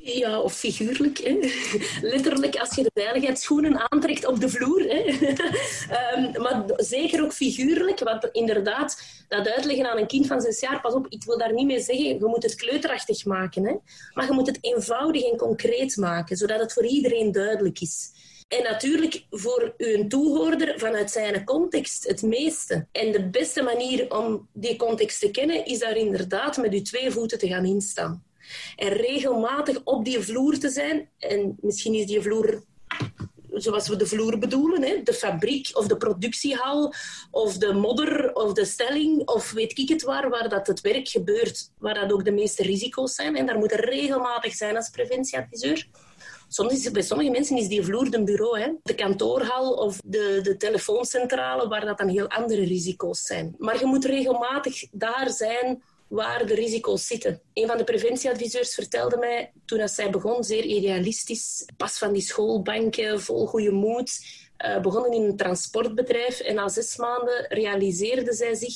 Ja, 0.05 0.41
of 0.41 0.55
figuurlijk. 0.55 1.19
Hè. 1.19 1.39
Letterlijk 2.09 2.57
als 2.57 2.75
je 2.75 2.83
de 2.83 2.91
veiligheidsschoenen 2.95 3.91
aantrekt 3.91 4.27
op 4.27 4.41
de 4.41 4.49
vloer. 4.49 4.81
Hè. 4.81 5.01
um, 6.17 6.31
maar 6.43 6.65
zeker 6.77 7.23
ook 7.23 7.33
figuurlijk, 7.33 7.99
want 7.99 8.29
inderdaad, 8.33 9.03
dat 9.29 9.49
uitleggen 9.49 9.91
aan 9.91 9.99
een 9.99 10.07
kind 10.07 10.27
van 10.27 10.41
zes 10.41 10.61
jaar, 10.61 10.81
pas 10.81 10.95
op, 10.95 11.07
ik 11.09 11.25
wil 11.25 11.39
daar 11.39 11.53
niet 11.53 11.67
mee 11.67 11.81
zeggen, 11.81 12.05
je 12.05 12.25
moet 12.25 12.43
het 12.43 12.55
kleuterachtig 12.55 13.25
maken. 13.25 13.67
Hè. 13.67 13.75
Maar 14.15 14.27
je 14.27 14.33
moet 14.33 14.47
het 14.47 14.59
eenvoudig 14.61 15.23
en 15.23 15.37
concreet 15.37 15.97
maken, 15.97 16.37
zodat 16.37 16.61
het 16.61 16.73
voor 16.73 16.87
iedereen 16.87 17.33
duidelijk 17.33 17.81
is. 17.81 18.11
En 18.49 18.63
natuurlijk 18.63 19.25
voor 19.31 19.75
uw 19.77 20.07
toehoorder 20.07 20.79
vanuit 20.79 21.11
zijn 21.11 21.45
context 21.45 22.09
het 22.09 22.23
meeste. 22.23 22.87
En 22.93 23.13
de 23.13 23.29
beste 23.29 23.63
manier 23.63 24.19
om 24.19 24.49
die 24.53 24.77
context 24.77 25.21
te 25.21 25.31
kennen 25.31 25.65
is 25.65 25.79
daar 25.79 25.97
inderdaad 25.97 26.57
met 26.57 26.73
uw 26.73 26.83
twee 26.83 27.11
voeten 27.11 27.39
te 27.39 27.49
gaan 27.49 27.65
instaan. 27.65 28.23
En 28.77 28.89
regelmatig 28.89 29.81
op 29.85 30.05
die 30.05 30.21
vloer 30.21 30.59
te 30.59 30.69
zijn. 30.69 31.09
En 31.19 31.57
misschien 31.61 31.95
is 31.95 32.07
die 32.07 32.21
vloer 32.21 32.63
zoals 33.53 33.89
we 33.89 33.97
de 33.97 34.07
vloer 34.07 34.39
bedoelen, 34.39 34.83
hè? 34.83 35.03
de 35.03 35.15
fabriek 35.15 35.71
of 35.73 35.87
de 35.87 35.97
productiehal 35.97 36.95
of 37.31 37.59
de 37.59 37.73
modder 37.73 38.35
of 38.35 38.53
de 38.53 38.65
stelling 38.65 39.29
of 39.29 39.51
weet 39.51 39.79
ik 39.79 39.89
het 39.89 40.03
waar, 40.03 40.29
waar 40.29 40.49
dat 40.49 40.67
het 40.67 40.81
werk 40.81 41.09
gebeurt, 41.09 41.71
waar 41.79 41.95
dat 41.95 42.13
ook 42.13 42.25
de 42.25 42.33
meeste 42.33 42.63
risico's 42.63 43.15
zijn. 43.15 43.37
En 43.37 43.47
daar 43.47 43.59
moet 43.59 43.73
er 43.73 43.85
regelmatig 43.85 44.55
zijn 44.55 44.77
als 44.77 44.91
preventieadviseur. 44.91 45.87
Soms 46.49 46.73
is, 46.73 46.91
bij 46.91 47.03
sommige 47.03 47.31
mensen 47.31 47.57
is 47.57 47.69
die 47.69 47.83
vloer 47.83 48.11
de 48.11 48.25
bureau, 48.25 48.61
hè? 48.61 48.73
de 48.83 48.95
kantoorhal 48.95 49.73
of 49.73 50.01
de, 50.05 50.41
de 50.43 50.57
telefooncentrale, 50.57 51.69
waar 51.69 51.85
dat 51.85 51.99
dan 51.99 52.09
heel 52.09 52.29
andere 52.29 52.65
risico's 52.65 53.23
zijn. 53.23 53.55
Maar 53.59 53.79
je 53.79 53.87
moet 53.87 54.05
regelmatig 54.05 54.85
daar 54.91 55.31
zijn 55.31 55.83
waar 56.13 56.47
de 56.47 56.55
risico's 56.55 57.07
zitten. 57.07 57.41
Een 57.53 57.67
van 57.67 57.77
de 57.77 57.85
preventieadviseurs 57.85 58.75
vertelde 58.75 59.17
mij, 59.17 59.53
toen 59.65 59.79
dat 59.79 59.91
zij 59.91 60.11
begon, 60.11 60.45
zeer 60.45 60.65
idealistisch, 60.65 61.69
pas 61.77 61.99
van 61.99 62.13
die 62.13 62.23
schoolbanken, 62.23 63.21
vol 63.21 63.47
goede 63.47 63.71
moed, 63.71 64.21
uh, 64.67 64.81
begonnen 64.81 65.13
in 65.13 65.23
een 65.23 65.37
transportbedrijf. 65.37 66.41
En 66.41 66.55
na 66.55 66.69
zes 66.69 66.97
maanden 66.97 67.47
realiseerde 67.49 68.33
zij 68.33 68.55
zich, 68.55 68.75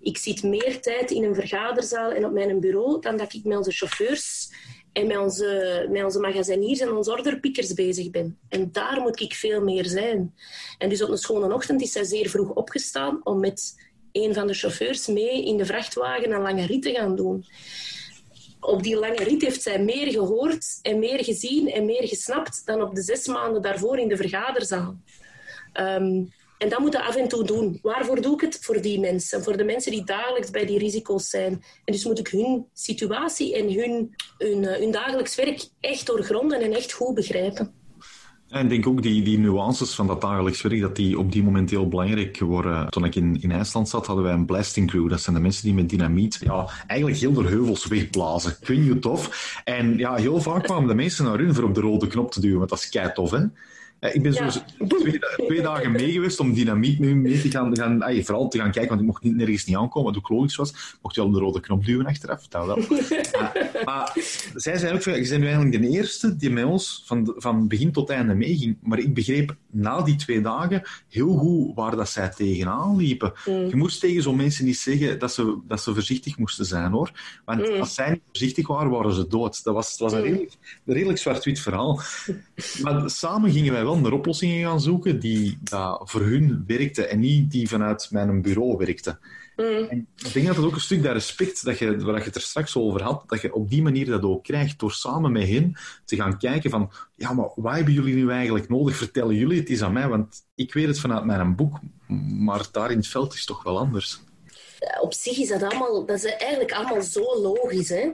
ik 0.00 0.18
zit 0.18 0.42
meer 0.42 0.80
tijd 0.80 1.10
in 1.10 1.24
een 1.24 1.34
vergaderzaal 1.34 2.10
en 2.10 2.24
op 2.24 2.32
mijn 2.32 2.60
bureau 2.60 3.00
dan 3.00 3.16
dat 3.16 3.32
ik 3.32 3.44
met 3.44 3.56
onze 3.56 3.72
chauffeurs 3.72 4.50
en 4.92 5.06
met 5.06 5.18
onze, 5.18 5.86
met 5.90 6.04
onze 6.04 6.20
magaziniers 6.20 6.80
en 6.80 6.92
onze 6.92 7.10
orderpickers 7.10 7.72
bezig 7.74 8.10
ben. 8.10 8.38
En 8.48 8.72
daar 8.72 9.00
moet 9.00 9.20
ik 9.20 9.34
veel 9.34 9.62
meer 9.62 9.84
zijn. 9.84 10.34
En 10.78 10.88
dus 10.88 11.02
op 11.02 11.10
een 11.10 11.18
schone 11.18 11.54
ochtend 11.54 11.82
is 11.82 11.92
zij 11.92 12.04
zeer 12.04 12.28
vroeg 12.28 12.50
opgestaan 12.50 13.20
om 13.24 13.40
met 13.40 13.90
een 14.12 14.34
van 14.34 14.46
de 14.46 14.54
chauffeurs 14.54 15.06
mee 15.06 15.44
in 15.44 15.56
de 15.56 15.66
vrachtwagen 15.66 16.32
een 16.32 16.42
lange 16.42 16.66
rit 16.66 16.82
te 16.82 16.90
gaan 16.90 17.16
doen. 17.16 17.44
Op 18.60 18.82
die 18.82 18.96
lange 18.96 19.24
rit 19.24 19.42
heeft 19.42 19.62
zij 19.62 19.82
meer 19.82 20.10
gehoord 20.12 20.78
en 20.82 20.98
meer 20.98 21.24
gezien 21.24 21.70
en 21.70 21.84
meer 21.84 22.08
gesnapt 22.08 22.62
dan 22.64 22.82
op 22.82 22.94
de 22.94 23.02
zes 23.02 23.26
maanden 23.26 23.62
daarvoor 23.62 23.98
in 23.98 24.08
de 24.08 24.16
vergaderzaal. 24.16 24.96
Um, 25.80 26.32
en 26.62 26.68
dat 26.68 26.78
moeten 26.78 27.00
we 27.00 27.06
af 27.06 27.16
en 27.16 27.28
toe 27.28 27.44
doen. 27.44 27.78
Waarvoor 27.82 28.20
doe 28.20 28.34
ik 28.34 28.40
het? 28.40 28.58
Voor 28.60 28.80
die 28.80 29.00
mensen. 29.00 29.42
Voor 29.42 29.56
de 29.56 29.64
mensen 29.64 29.92
die 29.92 30.04
dagelijks 30.04 30.50
bij 30.50 30.66
die 30.66 30.78
risico's 30.78 31.30
zijn. 31.30 31.52
En 31.84 31.92
dus 31.92 32.04
moet 32.04 32.18
ik 32.18 32.28
hun 32.28 32.66
situatie 32.72 33.56
en 33.56 33.72
hun, 33.72 34.14
hun, 34.38 34.64
eh, 34.64 34.78
hun 34.78 34.90
dagelijks 34.90 35.34
werk 35.34 35.68
echt 35.80 36.06
doorgronden 36.06 36.60
en 36.60 36.72
echt 36.72 36.92
goed 36.92 37.14
begrijpen. 37.14 37.81
En 38.52 38.64
ik 38.64 38.68
denk 38.68 38.86
ook 38.86 39.02
die, 39.02 39.22
die 39.22 39.38
nuances 39.38 39.94
van 39.94 40.06
dat 40.06 40.20
dagelijks 40.20 40.62
werk, 40.62 40.80
dat 40.80 40.96
die 40.96 41.18
op 41.18 41.32
die 41.32 41.42
moment 41.42 41.70
heel 41.70 41.88
belangrijk 41.88 42.38
worden. 42.38 42.88
Toen 42.88 43.04
ik 43.04 43.14
in, 43.14 43.38
in 43.40 43.52
IJsland 43.52 43.88
zat, 43.88 44.06
hadden 44.06 44.24
wij 44.24 44.34
een 44.34 44.44
blasting 44.44 44.88
crew. 44.88 45.08
Dat 45.08 45.20
zijn 45.20 45.36
de 45.36 45.42
mensen 45.42 45.64
die 45.64 45.74
met 45.74 45.88
dynamiet 45.88 46.38
ja, 46.40 46.68
eigenlijk 46.86 47.20
heel 47.20 47.32
de 47.32 47.42
heuvels 47.42 47.86
wegblazen. 47.86 48.56
Niet 48.66 48.88
hoe 48.88 48.98
tof. 48.98 49.60
En 49.64 49.98
ja, 49.98 50.14
heel 50.14 50.40
vaak 50.40 50.62
kwamen 50.62 50.88
de 50.88 50.94
mensen 50.94 51.24
naar 51.24 51.38
hun 51.38 51.54
voor 51.54 51.64
op 51.64 51.74
de 51.74 51.80
rode 51.80 52.06
knop 52.06 52.32
te 52.32 52.40
duwen, 52.40 52.58
want 52.58 52.70
dat 52.70 52.78
is 52.78 52.88
kei 52.88 53.12
tof, 53.12 53.30
hè? 53.30 53.44
Ik 54.10 54.22
ben 54.22 54.32
zo 54.32 54.48
twee, 54.88 55.18
twee, 55.46 55.62
dagen 55.62 55.92
mee 55.92 56.12
geweest 56.12 56.40
om 56.40 56.54
dynamiet 56.54 56.98
mee 56.98 57.40
te 57.40 57.50
gaan, 57.50 57.76
gaan 57.76 58.02
ay, 58.02 58.24
vooral 58.24 58.48
te 58.48 58.58
gaan 58.58 58.70
kijken, 58.70 58.88
want 58.88 59.00
ik 59.00 59.06
mocht 59.06 59.22
niet, 59.22 59.36
nergens 59.36 59.64
niet 59.64 59.76
aankomen, 59.76 60.12
wat 60.12 60.22
ook 60.22 60.28
logisch 60.28 60.56
was. 60.56 60.96
Mocht 61.02 61.14
je 61.14 61.20
wel 61.20 61.30
de 61.30 61.38
rode 61.38 61.60
knop 61.60 61.84
duwen 61.84 62.06
achteraf, 62.06 62.48
dat 62.48 62.66
wel. 62.66 62.76
maar, 63.84 64.12
zij 64.54 64.78
zijn 64.78 64.94
ook, 64.94 65.02
je 65.02 65.10
bent 65.10 65.38
nu 65.38 65.46
eigenlijk 65.46 65.82
de 65.82 65.88
eerste 65.88 66.36
die 66.36 66.50
met 66.50 66.64
ons 66.64 67.02
van, 67.06 67.34
van 67.36 67.68
begin 67.68 67.92
tot 67.92 68.10
einde 68.10 68.34
meeging. 68.34 68.76
Maar 68.82 68.98
ik 68.98 69.14
begreep 69.14 69.56
na 69.72 70.02
die 70.02 70.16
twee 70.16 70.40
dagen 70.40 70.82
heel 71.08 71.36
goed 71.36 71.74
waar 71.74 71.96
dat 71.96 72.08
zij 72.08 72.28
tegenaan 72.28 72.96
liepen. 72.96 73.32
Mm. 73.46 73.66
Je 73.66 73.76
moest 73.76 74.00
tegen 74.00 74.22
zo'n 74.22 74.36
mensen 74.36 74.64
niet 74.64 74.78
zeggen 74.78 75.18
dat 75.18 75.32
ze, 75.32 75.58
dat 75.66 75.82
ze 75.82 75.92
voorzichtig 75.92 76.38
moesten 76.38 76.66
zijn, 76.66 76.90
hoor. 76.90 77.10
Want 77.44 77.68
mm. 77.68 77.80
als 77.80 77.94
zij 77.94 78.10
niet 78.10 78.22
voorzichtig 78.26 78.66
waren, 78.66 78.90
waren 78.90 79.12
ze 79.12 79.26
dood. 79.26 79.64
Dat 79.64 79.74
was, 79.74 79.98
was 79.98 80.12
een 80.12 80.18
mm. 80.18 80.24
redelijk, 80.24 80.52
een 80.84 80.94
redelijk 80.94 81.18
zwart-wit 81.18 81.60
verhaal. 81.60 82.00
Maar 82.82 83.10
samen 83.10 83.50
gingen 83.50 83.72
wij 83.72 83.82
wel 83.82 83.98
naar 83.98 84.12
oplossingen 84.12 84.68
gaan 84.68 84.80
zoeken 84.80 85.20
die 85.20 85.58
dat 85.62 86.02
voor 86.04 86.20
hun 86.20 86.64
werkten 86.66 87.10
en 87.10 87.20
niet 87.20 87.50
die 87.50 87.68
vanuit 87.68 88.08
mijn 88.10 88.42
bureau 88.42 88.76
werkten. 88.76 89.18
Mm. 89.56 90.06
ik 90.16 90.32
denk 90.32 90.46
dat 90.46 90.56
het 90.56 90.64
ook 90.64 90.74
een 90.74 90.80
stuk 90.80 91.02
dat 91.02 91.12
respect 91.12 91.64
dat 91.64 91.78
je, 91.78 91.96
waar 91.96 92.18
je 92.18 92.24
het 92.24 92.34
er 92.34 92.40
straks 92.40 92.76
over 92.76 93.02
had, 93.02 93.24
dat 93.26 93.40
je 93.40 93.54
op 93.54 93.70
die 93.70 93.82
manier 93.82 94.06
dat 94.06 94.22
ook 94.22 94.44
krijgt, 94.44 94.78
door 94.78 94.92
samen 94.92 95.32
met 95.32 95.48
hen 95.48 95.76
te 96.04 96.16
gaan 96.16 96.38
kijken 96.38 96.70
van, 96.70 96.90
ja, 97.22 97.32
maar 97.32 97.50
wat 97.54 97.74
hebben 97.74 97.92
jullie 97.92 98.14
nu 98.14 98.30
eigenlijk 98.30 98.68
nodig? 98.68 98.96
Vertellen 98.96 99.34
jullie 99.34 99.60
het 99.60 99.68
eens 99.68 99.82
aan 99.82 99.92
mij, 99.92 100.08
want 100.08 100.42
ik 100.54 100.72
weet 100.72 100.86
het 100.86 101.00
vanuit 101.00 101.24
mijn 101.24 101.56
boek, 101.56 101.78
maar 102.38 102.66
daar 102.72 102.90
in 102.90 102.96
het 102.96 103.06
veld 103.06 103.32
is 103.32 103.38
het 103.38 103.48
toch 103.48 103.62
wel 103.62 103.78
anders. 103.78 104.20
Op 105.00 105.14
zich 105.14 105.38
is 105.38 105.48
dat 105.48 105.62
allemaal, 105.62 106.06
dat 106.06 106.16
is 106.16 106.24
eigenlijk 106.24 106.72
allemaal 106.72 107.02
zo 107.02 107.40
logisch. 107.40 107.88
Hè? 107.88 108.10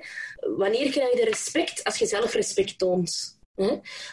Wanneer 0.56 0.90
krijg 0.90 1.18
je 1.18 1.24
respect? 1.24 1.84
Als 1.84 1.96
je 1.96 2.06
zelf 2.06 2.32
respect 2.32 2.78
toont. 2.78 3.38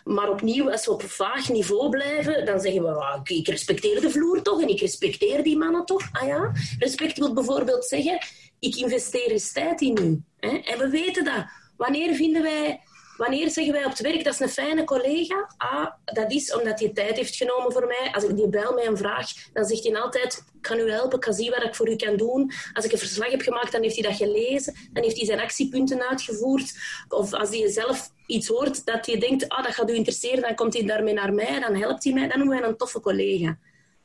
Maar 0.03 0.29
opnieuw, 0.29 0.71
als 0.71 0.85
we 0.85 0.91
op 0.91 1.03
vaag 1.03 1.49
niveau 1.49 1.89
blijven, 1.89 2.45
dan 2.45 2.59
zeggen 2.59 2.83
we, 2.83 2.89
ah, 2.89 3.19
ik 3.23 3.47
respecteer 3.47 4.01
de 4.01 4.09
vloer 4.09 4.41
toch 4.41 4.61
en 4.61 4.69
ik 4.69 4.79
respecteer 4.79 5.43
die 5.43 5.57
mannen 5.57 5.85
toch. 5.85 6.09
Ah 6.11 6.27
ja, 6.27 6.51
respect 6.79 7.17
wil 7.17 7.33
bijvoorbeeld 7.33 7.85
zeggen, 7.85 8.17
ik 8.59 8.75
investeer 8.75 9.31
eens 9.31 9.51
tijd 9.51 9.81
in 9.81 9.97
u. 10.01 10.23
En 10.39 10.77
we 10.77 10.89
weten 10.89 11.23
dat. 11.23 11.45
Wanneer 11.77 12.15
vinden 12.15 12.41
wij 12.41 12.79
Wanneer 13.17 13.49
zeggen 13.49 13.73
wij 13.73 13.85
op 13.85 13.89
het 13.89 14.01
werk, 14.01 14.23
dat 14.23 14.33
is 14.33 14.39
een 14.39 14.49
fijne 14.49 14.83
collega? 14.83 15.53
Ah, 15.57 15.87
dat 16.03 16.31
is 16.31 16.53
omdat 16.53 16.79
hij 16.79 16.89
tijd 16.89 17.15
heeft 17.15 17.35
genomen 17.35 17.71
voor 17.71 17.85
mij. 17.85 18.09
Als 18.11 18.23
ik 18.23 18.35
die 18.35 18.47
bel 18.47 18.73
mij 18.73 18.85
een 18.85 18.97
vraag, 18.97 19.31
dan 19.53 19.65
zegt 19.65 19.83
hij 19.83 19.97
altijd, 19.97 20.43
ik 20.53 20.61
kan 20.61 20.79
u 20.79 20.91
helpen, 20.91 21.15
ik 21.15 21.21
kan 21.21 21.33
zien 21.33 21.49
wat 21.49 21.63
ik 21.63 21.75
voor 21.75 21.89
u 21.89 21.95
kan 21.95 22.17
doen. 22.17 22.51
Als 22.73 22.85
ik 22.85 22.91
een 22.91 22.97
verslag 22.97 23.31
heb 23.31 23.41
gemaakt, 23.41 23.71
dan 23.71 23.81
heeft 23.81 23.95
hij 23.95 24.09
dat 24.09 24.17
gelezen. 24.17 24.75
Dan 24.93 25.03
heeft 25.03 25.17
hij 25.17 25.25
zijn 25.25 25.39
actiepunten 25.39 26.09
uitgevoerd. 26.09 26.73
Of 27.07 27.33
als 27.33 27.49
hij 27.49 27.69
zelf 27.69 28.09
iets 28.27 28.47
hoort 28.47 28.85
dat 28.85 29.05
hij 29.05 29.19
denkt, 29.19 29.49
ah, 29.49 29.63
dat 29.63 29.73
gaat 29.73 29.89
u 29.89 29.93
interesseren, 29.93 30.41
dan 30.41 30.55
komt 30.55 30.73
hij 30.73 30.83
daarmee 30.85 31.13
naar 31.13 31.33
mij, 31.33 31.59
dan 31.59 31.75
helpt 31.75 32.03
hij 32.03 32.13
mij. 32.13 32.27
Dan 32.27 32.37
noemen 32.37 32.59
wij 32.59 32.69
een 32.69 32.77
toffe 32.77 32.99
collega. 32.99 33.57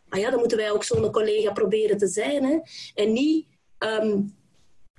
Ah 0.08 0.20
ja, 0.20 0.30
dan 0.30 0.38
moeten 0.38 0.58
wij 0.58 0.70
ook 0.70 0.84
zo'n 0.84 1.10
collega 1.10 1.52
proberen 1.52 1.98
te 1.98 2.06
zijn. 2.06 2.44
Hè? 2.44 2.58
En 2.94 3.12
niet... 3.12 3.46
Ehm, 3.78 4.18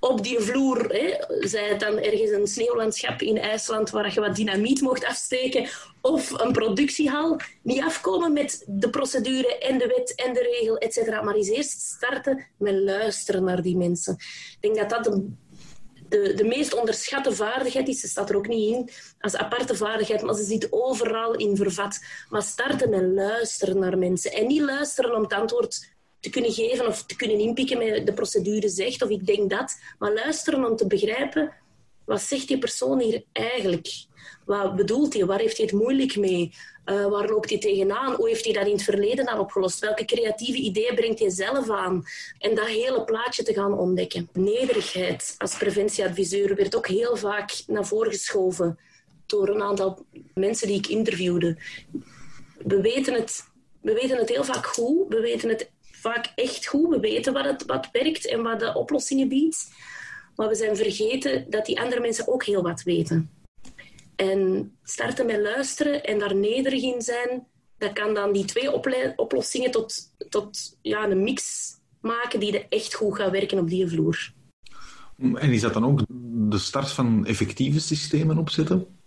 op 0.02 0.24
die 0.24 0.40
vloer, 0.40 0.86
hè, 0.88 1.14
zij 1.48 1.70
het 1.70 1.80
dan 1.80 1.98
ergens 1.98 2.32
een 2.32 2.48
sneeuwlandschap 2.48 3.22
in 3.22 3.38
IJsland 3.38 3.90
waar 3.90 4.14
je 4.14 4.20
wat 4.20 4.36
dynamiet 4.36 4.82
mocht 4.82 5.06
afsteken, 5.06 5.70
of 6.02 6.32
een 6.32 6.52
productiehal, 6.52 7.40
niet 7.62 7.82
afkomen 7.82 8.34
met 8.34 8.64
de 8.68 8.90
procedure 8.90 9.58
en 9.58 9.78
de 9.78 9.88
wet 9.88 10.16
en 10.16 10.34
de 10.34 10.58
regel, 10.60 10.78
et 10.78 10.94
cetera, 10.94 11.22
maar 11.22 11.36
eens 11.36 11.50
eerst 11.50 11.82
starten 11.82 12.46
met 12.58 12.74
luisteren 12.74 13.44
naar 13.44 13.62
die 13.62 13.78
mensen. 13.78 14.14
Ik 14.14 14.58
denk 14.60 14.76
dat 14.76 14.90
dat 14.90 15.04
de, 15.04 15.30
de, 16.10 16.34
de 16.34 16.44
meest 16.44 16.74
onderschatte 16.74 17.32
vaardigheid 17.32 17.88
is. 17.88 18.00
Ze 18.00 18.08
staat 18.08 18.30
er 18.30 18.36
ook 18.36 18.48
niet 18.48 18.74
in 18.74 18.90
als 19.20 19.36
aparte 19.36 19.76
vaardigheid, 19.76 20.22
maar 20.22 20.36
ze 20.36 20.44
zit 20.44 20.68
overal 20.70 21.34
in 21.36 21.56
vervat. 21.56 22.00
Maar 22.30 22.44
starten 22.44 22.90
met 22.90 23.04
luisteren 23.04 23.80
naar 23.80 23.98
mensen. 23.98 24.32
En 24.32 24.48
niet 24.48 24.62
luisteren 24.62 25.16
om 25.16 25.22
het 25.22 25.34
antwoord 25.34 25.90
te 26.22 26.30
kunnen 26.30 26.52
geven 26.52 26.88
of 26.88 27.04
te 27.04 27.16
kunnen 27.16 27.40
inpikken 27.40 27.78
met 27.78 28.06
de 28.06 28.14
procedure 28.14 28.70
zegt 28.70 29.02
of 29.02 29.10
ik 29.10 29.26
denk 29.26 29.50
dat. 29.50 29.80
Maar 30.00 30.14
luisteren 30.14 30.66
om 30.66 30.76
te 30.76 30.88
begrijpen, 30.88 31.54
wat 32.06 32.22
zegt 32.22 32.48
die 32.48 32.58
persoon 32.58 33.00
hier 33.00 33.24
eigenlijk? 33.32 33.88
Wat 34.46 34.76
bedoelt 34.76 35.14
hij? 35.14 35.26
Waar 35.26 35.40
heeft 35.40 35.58
hij 35.58 35.66
het 35.66 35.76
moeilijk 35.76 36.16
mee? 36.16 36.52
Uh, 36.86 37.06
waar 37.06 37.30
loopt 37.30 37.50
hij 37.50 37.60
tegenaan? 37.60 38.16
Hoe 38.16 38.28
heeft 38.28 38.46
hij 38.46 38.54
dat 38.54 38.66
in 38.66 38.72
het 38.72 38.84
verleden 38.84 39.26
dan 39.26 39.40
opgelost? 39.40 39.80
Welke 39.80 40.06
creatieve 40.06 40.60
ideeën 40.60 40.96
brengt 40.96 41.20
hij 41.20 41.30
zelf 41.30 41.70
aan? 41.70 42.04
En 42.40 42.56
dat 42.56 42.68
hele 42.68 43.04
plaatje 43.04 43.44
te 43.44 43.54
gaan 43.54 43.78
ontdekken. 43.78 44.30
Nederigheid 44.34 45.36
als 45.38 45.58
preventieadviseur 45.58 46.56
werd 46.56 46.76
ook 46.76 46.88
heel 46.88 47.16
vaak 47.16 47.64
naar 47.68 47.86
voren 47.86 48.12
geschoven 48.12 48.80
door 49.26 49.50
een 49.50 49.62
aantal 49.62 50.06
mensen 50.34 50.68
die 50.68 50.78
ik 50.78 50.88
interviewde. 50.88 51.58
We 52.58 52.82
weten 52.82 53.14
het, 53.14 53.44
we 53.82 53.94
weten 53.94 54.18
het 54.18 54.30
heel 54.30 54.44
vaak 54.44 54.66
goed. 54.66 55.08
We 55.08 55.20
weten 55.20 55.50
het 55.50 55.71
vaak 56.02 56.32
echt 56.36 56.66
goed. 56.66 56.90
We 56.90 57.00
weten 57.00 57.34
wat, 57.34 57.46
het, 57.46 57.66
wat 57.66 57.90
werkt 57.92 58.28
en 58.28 58.42
wat 58.42 58.60
de 58.60 58.74
oplossingen 58.74 59.28
biedt. 59.28 59.72
Maar 60.36 60.48
we 60.48 60.56
zijn 60.56 60.76
vergeten 60.76 61.46
dat 61.50 61.66
die 61.66 61.82
andere 61.82 62.02
mensen 62.02 62.28
ook 62.28 62.44
heel 62.44 62.62
wat 62.62 62.84
weten. 62.84 63.30
En 64.16 64.72
starten 64.84 65.26
met 65.26 65.42
luisteren 65.42 66.04
en 66.04 66.20
daar 66.20 66.36
nederig 66.36 66.82
in 66.82 67.02
zijn 67.02 67.48
dat 67.82 67.94
kan 67.94 68.14
dan 68.14 68.32
die 68.32 68.46
twee 68.46 68.72
oplossingen 69.16 69.72
tot, 69.72 69.94
tot 70.30 70.78
ja, 70.82 71.10
een 71.10 71.24
mix 71.24 71.70
maken 72.02 72.40
die 72.40 72.60
er 72.60 72.66
echt 72.70 72.94
goed 72.94 73.16
gaat 73.16 73.32
werken 73.32 73.60
op 73.60 73.70
die 73.70 73.88
vloer. 73.88 74.34
En 75.18 75.52
is 75.52 75.62
dat 75.62 75.74
dan 75.74 75.86
ook 75.86 76.04
de 76.50 76.58
start 76.58 76.92
van 76.92 77.26
effectieve 77.26 77.80
systemen 77.80 78.38
opzetten? 78.38 79.01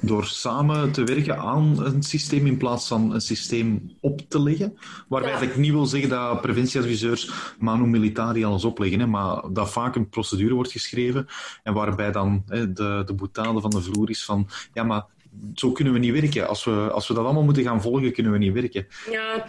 Door 0.00 0.24
samen 0.24 0.92
te 0.92 1.04
werken 1.04 1.38
aan 1.38 1.84
een 1.84 2.02
systeem 2.02 2.46
in 2.46 2.56
plaats 2.56 2.88
van 2.88 3.14
een 3.14 3.20
systeem 3.20 3.96
op 4.00 4.20
te 4.28 4.42
leggen. 4.42 4.78
Waarbij 5.08 5.30
ja. 5.30 5.40
ik 5.40 5.56
niet 5.56 5.72
wil 5.72 5.86
zeggen 5.86 6.08
dat 6.08 6.40
preventieadviseurs 6.40 7.30
manu 7.58 7.86
militari 7.86 8.44
alles 8.44 8.64
opleggen, 8.64 9.00
hè, 9.00 9.06
maar 9.06 9.42
dat 9.52 9.70
vaak 9.70 9.96
een 9.96 10.08
procedure 10.08 10.54
wordt 10.54 10.72
geschreven 10.72 11.26
en 11.62 11.74
waarbij 11.74 12.12
dan 12.12 12.42
hè, 12.46 12.72
de, 12.72 13.02
de 13.06 13.14
boetade 13.14 13.60
van 13.60 13.70
de 13.70 13.82
vloer 13.82 14.10
is 14.10 14.24
van 14.24 14.48
ja, 14.72 14.82
maar 14.82 15.06
zo 15.54 15.72
kunnen 15.72 15.92
we 15.92 15.98
niet 15.98 16.20
werken. 16.20 16.48
Als 16.48 16.64
we, 16.64 16.90
als 16.92 17.08
we 17.08 17.14
dat 17.14 17.24
allemaal 17.24 17.42
moeten 17.42 17.62
gaan 17.62 17.82
volgen, 17.82 18.12
kunnen 18.12 18.32
we 18.32 18.38
niet 18.38 18.52
werken. 18.52 18.86
Ja, 19.10 19.46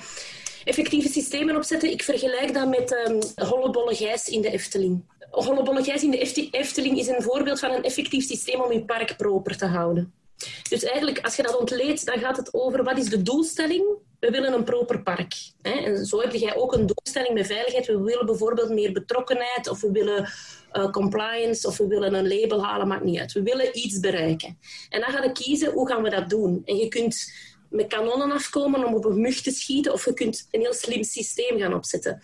effectieve 0.63 1.09
systemen 1.09 1.55
opzetten. 1.55 1.91
Ik 1.91 2.03
vergelijk 2.03 2.53
dat 2.53 2.69
met 2.69 3.07
um, 3.07 3.47
hollebolle 3.47 3.95
gijs 3.95 4.27
in 4.27 4.41
de 4.41 4.51
Efteling. 4.51 5.03
Hollebolle 5.29 5.83
gijs 5.83 6.03
in 6.03 6.11
de 6.11 6.49
Efteling 6.51 6.97
is 6.97 7.07
een 7.07 7.21
voorbeeld 7.21 7.59
van 7.59 7.71
een 7.71 7.83
effectief 7.83 8.25
systeem 8.25 8.61
om 8.61 8.71
je 8.71 8.85
park 8.85 9.17
proper 9.17 9.57
te 9.57 9.65
houden. 9.65 10.13
Dus 10.69 10.83
eigenlijk, 10.83 11.19
als 11.19 11.35
je 11.35 11.43
dat 11.43 11.57
ontleedt, 11.57 12.05
dan 12.05 12.19
gaat 12.19 12.37
het 12.37 12.53
over 12.53 12.83
wat 12.83 12.97
is 12.97 13.09
de 13.09 13.21
doelstelling? 13.21 13.85
We 14.19 14.29
willen 14.29 14.53
een 14.53 14.63
proper 14.63 15.03
park. 15.03 15.33
En 15.61 16.05
zo 16.05 16.21
heb 16.21 16.33
jij 16.33 16.55
ook 16.55 16.73
een 16.73 16.85
doelstelling 16.85 17.33
met 17.33 17.47
veiligheid. 17.47 17.87
We 17.87 18.01
willen 18.01 18.25
bijvoorbeeld 18.25 18.69
meer 18.69 18.91
betrokkenheid, 18.91 19.69
of 19.69 19.81
we 19.81 19.91
willen 19.91 20.29
uh, 20.73 20.91
compliance, 20.91 21.67
of 21.67 21.77
we 21.77 21.87
willen 21.87 22.13
een 22.13 22.27
label 22.27 22.63
halen, 22.65 22.87
maakt 22.87 23.03
niet 23.03 23.19
uit. 23.19 23.31
We 23.31 23.41
willen 23.41 23.77
iets 23.77 23.99
bereiken. 23.99 24.57
En 24.89 25.01
dan 25.01 25.09
gaan 25.09 25.21
we 25.21 25.31
kiezen, 25.31 25.71
hoe 25.71 25.87
gaan 25.87 26.03
we 26.03 26.09
dat 26.09 26.29
doen? 26.29 26.61
En 26.65 26.75
je 26.75 26.87
kunt 26.87 27.33
met 27.69 27.87
kanonnen 27.87 28.31
afkomen 28.31 28.85
om 28.85 28.93
op 28.93 29.05
een 29.05 29.21
mug 29.21 29.41
te 29.41 29.51
schieten, 29.51 29.93
of 29.93 30.05
je 30.05 30.13
kunt 30.13 30.47
een 30.51 30.61
heel 30.61 30.73
slim 30.73 31.03
systeem 31.03 31.59
gaan 31.59 31.73
opzetten. 31.73 32.21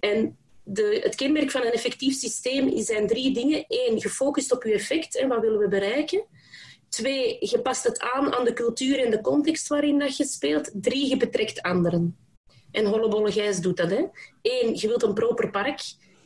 En 0.00 0.36
de, 0.64 1.00
het 1.02 1.14
kenmerk 1.14 1.50
van 1.50 1.62
een 1.62 1.72
effectief 1.72 2.14
systeem 2.14 2.78
zijn 2.78 3.06
drie 3.06 3.32
dingen. 3.32 3.64
Eén, 3.68 4.00
gefocust 4.00 4.52
op 4.52 4.64
je 4.64 4.72
effect 4.72 5.16
en 5.16 5.28
wat 5.28 5.40
willen 5.40 5.58
we 5.58 5.68
bereiken. 5.68 6.24
Twee, 6.96 7.36
je 7.40 7.60
past 7.60 7.84
het 7.84 8.00
aan 8.00 8.34
aan 8.34 8.44
de 8.44 8.52
cultuur 8.52 8.98
en 8.98 9.10
de 9.10 9.20
context 9.20 9.68
waarin 9.68 9.98
dat 9.98 10.16
je 10.16 10.24
speelt. 10.24 10.70
Drie, 10.74 11.08
je 11.08 11.16
betrekt 11.16 11.62
anderen. 11.62 12.16
En 12.70 12.86
Hollebolle 12.86 13.32
Gijs 13.32 13.60
doet 13.60 13.76
dat. 13.76 13.90
Hè. 13.90 14.04
Eén, 14.42 14.74
je 14.74 14.88
wilt 14.88 15.02
een 15.02 15.14
proper 15.14 15.50
park. 15.50 15.80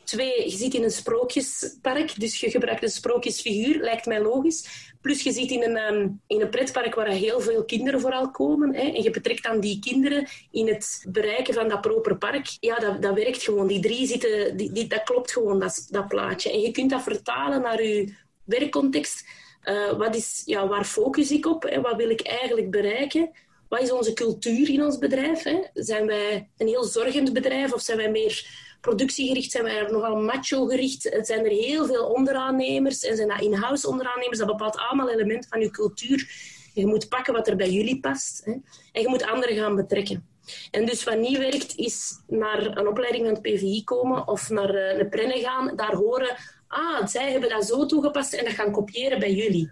Twee, 0.04 0.50
je 0.50 0.56
zit 0.56 0.74
in 0.74 0.82
een 0.82 0.90
sprookjespark, 0.90 2.20
dus 2.20 2.40
je 2.40 2.50
gebruikt 2.50 2.82
een 2.82 2.88
sprookjesfiguur, 2.88 3.80
lijkt 3.80 4.06
mij 4.06 4.22
logisch. 4.22 4.92
Plus 5.00 5.22
je 5.22 5.32
zit 5.32 5.50
in 5.50 5.62
een, 5.62 5.94
um, 5.94 6.20
in 6.26 6.40
een 6.40 6.50
pretpark 6.50 6.94
waar 6.94 7.08
heel 7.08 7.40
veel 7.40 7.64
kinderen 7.64 8.00
vooral 8.00 8.30
komen. 8.30 8.74
Hè, 8.74 8.82
en 8.82 9.02
je 9.02 9.10
betrekt 9.10 9.42
dan 9.42 9.60
die 9.60 9.78
kinderen 9.78 10.28
in 10.50 10.68
het 10.68 11.06
bereiken 11.08 11.54
van 11.54 11.68
dat 11.68 11.80
proper 11.80 12.16
park. 12.16 12.46
Ja, 12.60 12.78
dat, 12.78 13.02
dat 13.02 13.14
werkt 13.14 13.42
gewoon. 13.42 13.66
Die 13.66 13.80
drie 13.80 14.06
zitten, 14.06 14.56
die, 14.56 14.72
die, 14.72 14.86
dat 14.86 15.02
klopt 15.02 15.32
gewoon, 15.32 15.60
dat, 15.60 15.86
dat 15.90 16.08
plaatje. 16.08 16.52
En 16.52 16.60
je 16.60 16.70
kunt 16.70 16.90
dat 16.90 17.02
vertalen 17.02 17.62
naar 17.62 17.82
je 17.82 18.14
werkcontext. 18.44 19.24
Uh, 19.64 19.92
wat 19.92 20.16
is, 20.16 20.42
ja, 20.44 20.68
waar 20.68 20.84
focus 20.84 21.30
ik 21.30 21.46
op? 21.46 21.62
Hè? 21.62 21.80
Wat 21.80 21.96
wil 21.96 22.10
ik 22.10 22.20
eigenlijk 22.20 22.70
bereiken? 22.70 23.30
Wat 23.68 23.80
is 23.80 23.90
onze 23.92 24.12
cultuur 24.12 24.68
in 24.68 24.84
ons 24.84 24.98
bedrijf? 24.98 25.42
Hè? 25.42 25.58
Zijn 25.74 26.06
wij 26.06 26.48
een 26.56 26.66
heel 26.66 26.84
zorgend 26.84 27.32
bedrijf 27.32 27.72
of 27.72 27.80
zijn 27.80 27.96
wij 27.96 28.10
meer 28.10 28.46
productiegericht? 28.80 29.50
Zijn 29.50 29.64
wij 29.64 29.86
nogal 29.90 30.16
macho-gericht? 30.16 31.18
Zijn 31.20 31.44
er 31.44 31.50
heel 31.50 31.86
veel 31.86 32.04
onderaannemers 32.04 33.04
en 33.04 33.16
zijn 33.16 33.28
dat 33.28 33.40
in-house 33.40 33.88
onderaannemers? 33.88 34.38
Dat 34.38 34.46
bepaalt 34.46 34.76
allemaal 34.76 35.10
elementen 35.10 35.50
van 35.50 35.60
je 35.60 35.70
cultuur. 35.70 36.30
Je 36.74 36.86
moet 36.86 37.08
pakken 37.08 37.34
wat 37.34 37.48
er 37.48 37.56
bij 37.56 37.70
jullie 37.70 38.00
past. 38.00 38.44
Hè? 38.44 38.52
En 38.92 39.02
je 39.02 39.08
moet 39.08 39.26
anderen 39.26 39.56
gaan 39.56 39.76
betrekken. 39.76 40.28
En 40.70 40.86
dus 40.86 41.04
wat 41.04 41.18
niet 41.18 41.38
werkt, 41.38 41.76
is 41.76 42.22
naar 42.26 42.66
een 42.66 42.88
opleiding 42.88 43.24
van 43.24 43.34
het 43.34 43.42
PVI 43.42 43.84
komen 43.84 44.28
of 44.28 44.48
naar 44.48 44.74
een 44.74 45.08
prenne 45.08 45.38
gaan, 45.38 45.76
daar 45.76 45.94
horen 45.94 46.36
ah, 46.70 47.06
zij 47.06 47.30
hebben 47.30 47.50
dat 47.50 47.66
zo 47.66 47.86
toegepast 47.86 48.32
en 48.32 48.44
dat 48.44 48.54
gaan 48.54 48.72
kopiëren 48.72 49.18
bij 49.18 49.34
jullie. 49.34 49.70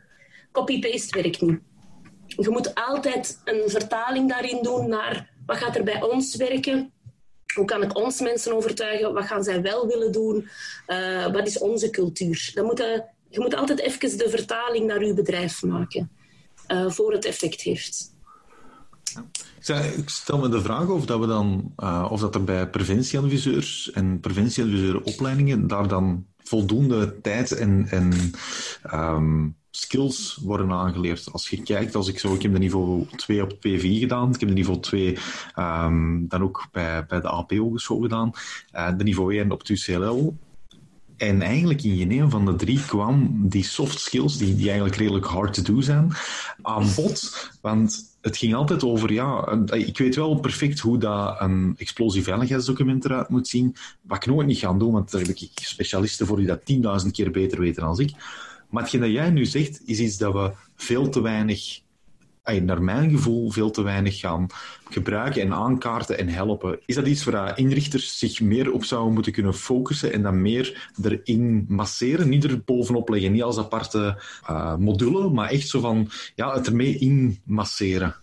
Copy-paste 0.52 1.22
werkt 1.22 1.40
niet. 1.40 1.60
Je 2.26 2.50
moet 2.50 2.74
altijd 2.74 3.40
een 3.44 3.70
vertaling 3.70 4.28
daarin 4.28 4.62
doen 4.62 4.88
naar 4.88 5.30
wat 5.46 5.56
gaat 5.56 5.76
er 5.76 5.84
bij 5.84 6.02
ons 6.02 6.36
werken. 6.36 6.92
Hoe 7.54 7.64
kan 7.64 7.82
ik 7.82 7.96
ons 7.96 8.20
mensen 8.20 8.56
overtuigen? 8.56 9.12
Wat 9.12 9.24
gaan 9.24 9.44
zij 9.44 9.62
wel 9.62 9.86
willen 9.86 10.12
doen? 10.12 10.48
Uh, 10.86 11.32
wat 11.32 11.46
is 11.46 11.58
onze 11.58 11.90
cultuur? 11.90 12.50
Dan 12.54 12.64
moet 12.64 12.78
je, 12.78 13.04
je 13.28 13.40
moet 13.40 13.54
altijd 13.54 13.80
even 13.80 14.18
de 14.18 14.28
vertaling 14.28 14.86
naar 14.86 15.04
je 15.04 15.14
bedrijf 15.14 15.62
maken. 15.62 16.10
Uh, 16.68 16.90
voor 16.90 17.12
het 17.12 17.24
effect 17.24 17.60
heeft. 17.60 18.16
Ik 19.96 20.08
stel 20.08 20.38
me 20.38 20.48
de 20.48 20.60
vraag 20.60 20.88
of 20.88 21.06
dat, 21.06 21.20
we 21.20 21.26
dan, 21.26 21.72
of 22.10 22.20
dat 22.20 22.34
er 22.34 22.44
bij 22.44 22.70
preventieadviseurs 22.70 23.90
en 23.90 24.20
preventieadviseuropleidingen 24.20 25.66
daar 25.66 25.88
dan 25.88 26.26
voldoende 26.48 27.20
tijd 27.20 27.52
en, 27.52 27.86
en 27.90 28.12
um, 28.94 29.56
skills 29.70 30.38
worden 30.42 30.72
aangeleerd. 30.72 31.32
Als 31.32 31.48
je 31.48 31.62
kijkt, 31.62 31.94
als 31.94 32.08
ik 32.08 32.18
zo, 32.18 32.34
ik 32.34 32.42
heb 32.42 32.52
de 32.52 32.58
niveau 32.58 33.06
2 33.16 33.42
op 33.42 33.56
PVI 33.60 33.98
gedaan, 33.98 34.34
ik 34.34 34.40
heb 34.40 34.48
de 34.48 34.54
niveau 34.54 34.80
2 34.80 35.08
um, 35.08 35.16
ehm, 35.54 36.26
dan 36.28 36.42
ook 36.42 36.68
bij, 36.72 37.06
bij 37.06 37.20
de 37.20 37.28
AP 37.28 37.50
Hogeschool 37.50 38.00
gedaan, 38.00 38.30
uh, 38.74 38.88
de 38.96 39.04
niveau 39.04 39.36
1 39.36 39.50
op 39.50 39.66
het. 39.66 40.00
En 41.16 41.42
eigenlijk 41.42 41.82
in 41.82 41.96
geen 41.96 42.10
een 42.10 42.30
van 42.30 42.44
de 42.44 42.54
drie 42.54 42.84
kwam 42.86 43.48
die 43.48 43.64
soft 43.64 44.00
skills, 44.00 44.36
die, 44.36 44.54
die 44.54 44.66
eigenlijk 44.66 44.96
redelijk 44.96 45.26
hard 45.26 45.54
to 45.54 45.62
do 45.62 45.80
zijn, 45.80 46.12
aan 46.62 46.86
bod. 46.94 47.50
Want 47.60 48.17
het 48.28 48.36
ging 48.36 48.54
altijd 48.54 48.84
over, 48.84 49.12
ja, 49.12 49.58
ik 49.70 49.98
weet 49.98 50.16
wel 50.16 50.40
perfect 50.40 50.78
hoe 50.78 50.98
dat 50.98 51.40
een 51.40 51.74
explosieveiligheidsdocument 51.78 53.04
eruit 53.04 53.28
moet 53.28 53.48
zien. 53.48 53.76
Wat 54.02 54.16
ik 54.16 54.26
nooit 54.26 54.46
niet 54.46 54.58
ga 54.58 54.72
doen, 54.72 54.92
want 54.92 55.10
daar 55.10 55.20
heb 55.20 55.36
ik 55.36 55.50
specialisten 55.54 56.26
voor 56.26 56.36
die 56.36 56.46
dat 56.46 56.64
tienduizend 56.64 57.12
keer 57.12 57.30
beter 57.30 57.60
weten 57.60 57.82
dan 57.82 58.00
ik. 58.00 58.12
Maar 58.70 58.82
hetgeen 58.82 59.00
dat 59.00 59.10
jij 59.10 59.30
nu 59.30 59.46
zegt, 59.46 59.82
is 59.84 59.98
iets 59.98 60.16
dat 60.16 60.32
we 60.32 60.52
veel 60.76 61.08
te 61.08 61.20
weinig 61.20 61.80
naar 62.56 62.82
mijn 62.82 63.10
gevoel 63.10 63.50
veel 63.50 63.70
te 63.70 63.82
weinig 63.82 64.18
gaan 64.18 64.46
gebruiken 64.90 65.42
en 65.42 65.52
aankaarten 65.52 66.18
en 66.18 66.28
helpen. 66.28 66.80
Is 66.86 66.94
dat 66.94 67.06
iets 67.06 67.24
waar 67.24 67.58
inrichters 67.58 68.18
zich 68.18 68.40
meer 68.40 68.72
op 68.72 68.84
zouden 68.84 69.12
moeten 69.12 69.32
kunnen 69.32 69.54
focussen 69.54 70.12
en 70.12 70.22
dan 70.22 70.42
meer 70.42 70.90
erin 71.02 71.66
masseren? 71.68 72.28
Niet 72.28 72.44
er 72.44 72.62
bovenop 72.64 73.08
leggen, 73.08 73.32
niet 73.32 73.42
als 73.42 73.58
aparte 73.58 74.22
uh, 74.50 74.76
module, 74.76 75.28
maar 75.30 75.50
echt 75.50 75.68
zo 75.68 75.80
van 75.80 76.10
ja, 76.34 76.54
het 76.54 76.66
ermee 76.66 76.98
in 76.98 77.40
masseren. 77.44 78.14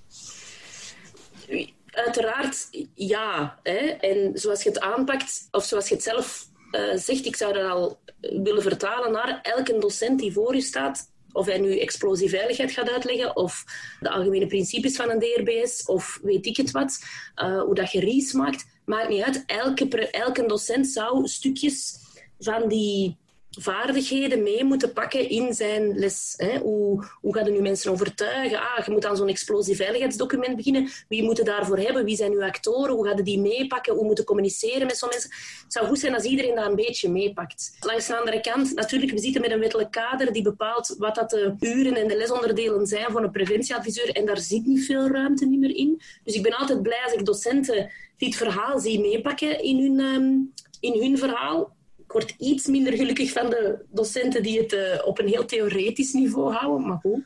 Uiteraard 1.92 2.70
ja. 2.94 3.60
Hè? 3.64 3.78
En 3.78 4.32
zoals 4.34 4.64
je 4.64 4.70
het 4.70 4.80
aanpakt, 4.80 5.48
of 5.52 5.64
zoals 5.64 5.88
je 5.88 5.94
het 5.94 6.04
zelf 6.04 6.48
uh, 6.72 6.96
zegt, 6.96 7.26
ik 7.26 7.36
zou 7.36 7.54
dat 7.54 7.70
al 7.72 8.00
willen 8.20 8.62
vertalen 8.62 9.12
naar 9.12 9.40
elke 9.42 9.78
docent 9.80 10.20
die 10.20 10.34
voor 10.34 10.56
u 10.56 10.62
staat, 10.62 11.14
of 11.36 11.45
hij 11.45 11.58
nu 11.58 11.80
explosieveiligheid 11.80 12.71
gaat 12.71 12.89
uitleggen, 12.89 13.36
of 13.36 13.63
de 14.00 14.10
algemene 14.10 14.48
principes 14.48 14.95
van 14.95 15.10
een 15.10 15.19
DRBS, 15.19 15.86
of 15.86 16.19
weet 16.21 16.45
ik 16.45 16.58
het 16.58 16.71
wat, 16.71 17.04
uh, 17.36 17.62
hoe 17.62 17.76
dat 17.76 17.91
je 17.91 18.00
RIS 18.00 18.34
maakt, 18.34 18.65
maakt 18.86 19.10
niet 19.10 19.24
uit. 19.24 19.43
Elke, 19.45 20.10
elke 20.10 20.45
docent 20.45 20.88
zou 20.88 21.28
stukjes 21.28 21.98
van 22.39 22.67
die 22.67 23.17
vaardigheden 23.60 24.44
mee 24.44 24.63
moeten 24.63 24.94
pakken 24.94 25.30
in 25.30 25.54
zijn 25.54 25.98
les. 25.98 26.34
Hè? 26.38 26.58
Hoe, 26.58 27.06
hoe 27.22 27.36
gaat 27.36 27.46
je 27.46 27.52
nu 27.52 27.62
mensen 27.62 27.91
overtuigen? 27.91 28.60
Ah, 28.60 28.86
je 28.86 28.91
moet 28.91 29.06
aan 29.06 29.18
zo'n 29.18 29.28
explosieveiligheidsdocument 29.28 30.56
beginnen. 30.56 30.89
Wie 31.08 31.24
moet 31.24 31.38
je 31.38 31.44
daarvoor 31.44 31.78
hebben? 31.78 32.06
Wie 32.06 32.15
zijn 32.15 32.32
uw 32.32 32.44
actoren? 32.44 32.96
Hoe 32.96 33.08
gaat 33.08 33.18
je 33.18 33.24
die 33.24 33.39
meepakken? 33.39 33.94
Hoe 33.94 34.06
moet 34.06 34.18
je 34.18 34.24
communiceren 34.24 34.88
met 34.88 34.98
zo'n 34.98 35.10
mensen? 35.10 35.30
Het 35.63 35.74
zou 35.74 35.88
goed 35.88 36.00
zijn 36.00 36.13
als 36.13 36.24
iedereen 36.24 36.56
dat 36.56 36.65
een 36.65 36.76
beetje 36.76 37.10
meepakt. 37.10 37.78
Langs 37.80 38.08
de 38.08 38.18
andere 38.18 38.41
kant, 38.41 38.74
natuurlijk, 38.76 39.12
we 39.12 39.20
zitten 39.20 39.41
met 39.41 39.52
een 39.52 39.60
wettelijk 39.60 39.91
kader 39.91 40.34
die 40.34 40.44
bepaalt 40.44 40.96
wat 40.98 41.15
dat 41.15 41.30
de 41.30 41.56
uren 41.60 41.96
en 41.96 42.08
de 42.08 42.18
lesonderdelen 42.18 42.88
zijn 42.88 43.12
voor 43.12 43.24
een 43.24 43.32
preventieadviseur. 43.32 44.10
En 44.10 44.26
daar 44.26 44.38
zit 44.38 44.65
niet 44.65 44.86
veel 44.86 45.08
ruimte 45.08 45.48
meer 45.48 45.76
in. 45.76 46.02
Dus 46.24 46.36
ik 46.36 46.44
ben 46.44 46.54
altijd 46.54 46.82
blij 46.82 47.02
als 47.04 47.13
ik 47.13 47.26
docenten 47.26 47.91
die 48.18 48.28
het 48.28 48.38
verhaal 48.38 48.80
zie 48.80 49.00
meepakken 49.00 49.63
in 49.63 49.80
hun, 49.80 50.00
um, 50.00 50.54
in 50.80 51.02
hun 51.02 51.18
verhaal 51.18 51.75
word 52.08 52.36
iets 52.38 52.65
minder 52.65 52.94
gelukkig 52.94 53.32
van 53.32 53.50
de 53.50 53.86
docenten 53.91 54.44
die 54.44 54.60
het 54.60 54.74
uh, 54.74 54.82
op 55.06 55.20
een 55.20 55.28
heel 55.28 55.46
theoretisch 55.46 56.13
niveau 56.13 56.54
houden, 56.54 56.88
maar 56.88 57.00
goed. 57.02 57.22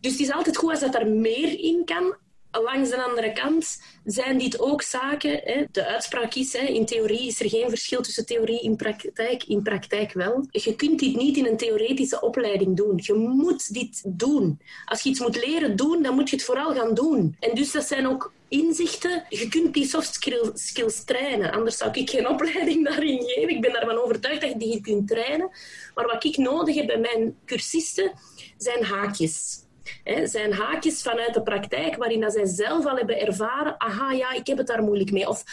Dus 0.00 0.12
het 0.12 0.20
is 0.20 0.32
altijd 0.32 0.56
goed 0.56 0.70
als 0.70 0.80
dat 0.80 0.94
er 0.94 1.06
meer 1.06 1.58
in 1.60 1.82
kan. 1.84 2.16
Langs 2.62 2.90
de 2.90 3.02
andere 3.02 3.32
kant 3.32 3.82
zijn 4.04 4.38
dit 4.38 4.60
ook 4.60 4.82
zaken. 4.82 5.40
Hè, 5.44 5.64
de 5.70 5.86
uitspraak 5.86 6.34
is, 6.34 6.52
hè, 6.52 6.66
in 6.66 6.86
theorie 6.86 7.26
is 7.26 7.40
er 7.40 7.48
geen 7.48 7.68
verschil 7.68 8.02
tussen 8.02 8.26
theorie 8.26 8.62
en 8.62 8.76
praktijk. 8.76 9.44
In 9.44 9.62
praktijk 9.62 10.12
wel. 10.12 10.46
Je 10.50 10.76
kunt 10.76 10.98
dit 10.98 11.16
niet 11.16 11.36
in 11.36 11.46
een 11.46 11.56
theoretische 11.56 12.20
opleiding 12.20 12.76
doen. 12.76 13.00
Je 13.02 13.14
moet 13.14 13.72
dit 13.72 14.02
doen. 14.06 14.60
Als 14.84 15.02
je 15.02 15.08
iets 15.08 15.20
moet 15.20 15.46
leren 15.46 15.76
doen, 15.76 16.02
dan 16.02 16.14
moet 16.14 16.30
je 16.30 16.36
het 16.36 16.44
vooral 16.44 16.74
gaan 16.74 16.94
doen. 16.94 17.36
En 17.40 17.54
dus 17.54 17.72
dat 17.72 17.84
zijn 17.84 18.08
ook 18.08 18.32
inzichten. 18.62 19.24
Je 19.28 19.48
kunt 19.48 19.74
die 19.74 19.86
soft 19.86 20.14
skills 20.54 21.04
trainen. 21.04 21.52
Anders 21.52 21.76
zou 21.76 21.90
ik 21.90 22.10
geen 22.10 22.28
opleiding 22.28 22.84
daarin 22.88 23.22
geven. 23.22 23.48
Ik 23.48 23.60
ben 23.60 23.72
daarvan 23.72 23.98
overtuigd 23.98 24.40
dat 24.40 24.50
je 24.50 24.58
die 24.58 24.80
kunt 24.80 25.08
trainen. 25.08 25.50
Maar 25.94 26.06
wat 26.06 26.24
ik 26.24 26.36
nodig 26.36 26.74
heb 26.74 26.86
bij 26.86 26.98
mijn 26.98 27.36
cursisten 27.44 28.12
zijn 28.56 28.84
haakjes. 28.84 29.62
Hè, 30.04 30.26
zijn 30.26 30.52
haakjes 30.52 31.02
vanuit 31.02 31.34
de 31.34 31.42
praktijk 31.42 31.96
waarin 31.96 32.20
dat 32.20 32.32
zij 32.32 32.46
zelf 32.46 32.86
al 32.86 32.96
hebben 32.96 33.20
ervaren, 33.20 33.74
aha, 33.78 34.12
ja, 34.12 34.32
ik 34.32 34.46
heb 34.46 34.58
het 34.58 34.66
daar 34.66 34.82
moeilijk 34.82 35.12
mee. 35.12 35.28
Of 35.28 35.44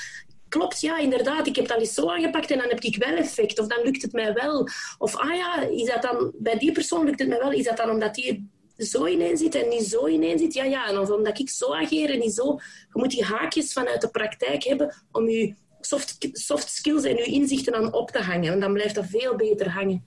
klopt, 0.49 0.81
ja, 0.81 0.97
inderdaad, 0.97 1.47
ik 1.47 1.55
heb 1.55 1.67
dat 1.67 1.79
eens 1.79 1.93
zo 1.93 2.09
aangepakt 2.09 2.51
en 2.51 2.57
dan 2.57 2.69
heb 2.69 2.79
ik 2.79 3.03
wel 3.03 3.15
effect. 3.15 3.59
Of 3.59 3.67
dan 3.67 3.83
lukt 3.83 4.01
het 4.01 4.11
mij 4.11 4.33
wel. 4.33 4.67
Of, 4.97 5.15
ah 5.15 5.35
ja, 5.35 5.61
is 5.61 5.85
dat 5.85 6.01
dan, 6.01 6.31
bij 6.35 6.57
die 6.57 6.71
persoon 6.71 7.05
lukt 7.05 7.19
het 7.19 7.27
mij 7.27 7.39
wel. 7.39 7.51
Is 7.51 7.65
dat 7.65 7.77
dan 7.77 7.89
omdat 7.89 8.15
die 8.15 8.49
zo 8.85 9.05
ineen 9.05 9.37
zit 9.37 9.55
en 9.55 9.69
niet 9.69 9.85
zo 9.85 10.07
ineen 10.07 10.39
zit? 10.39 10.53
Ja, 10.53 10.63
ja, 10.63 11.01
of 11.01 11.09
omdat 11.09 11.39
ik 11.39 11.49
zo 11.49 11.73
ageer 11.73 12.09
en 12.09 12.19
niet 12.19 12.33
zo. 12.33 12.59
Je 12.93 12.99
moet 12.99 13.11
die 13.11 13.23
haakjes 13.23 13.73
vanuit 13.73 14.01
de 14.01 14.09
praktijk 14.09 14.63
hebben 14.63 14.95
om 15.11 15.29
je 15.29 15.53
soft, 15.81 16.17
soft 16.31 16.69
skills 16.69 17.03
en 17.03 17.15
je 17.15 17.23
inzichten 17.23 17.75
aan 17.75 17.93
op 17.93 18.11
te 18.11 18.19
hangen. 18.19 18.53
En 18.53 18.59
dan 18.59 18.73
blijft 18.73 18.95
dat 18.95 19.05
veel 19.05 19.35
beter 19.35 19.69
hangen. 19.69 20.05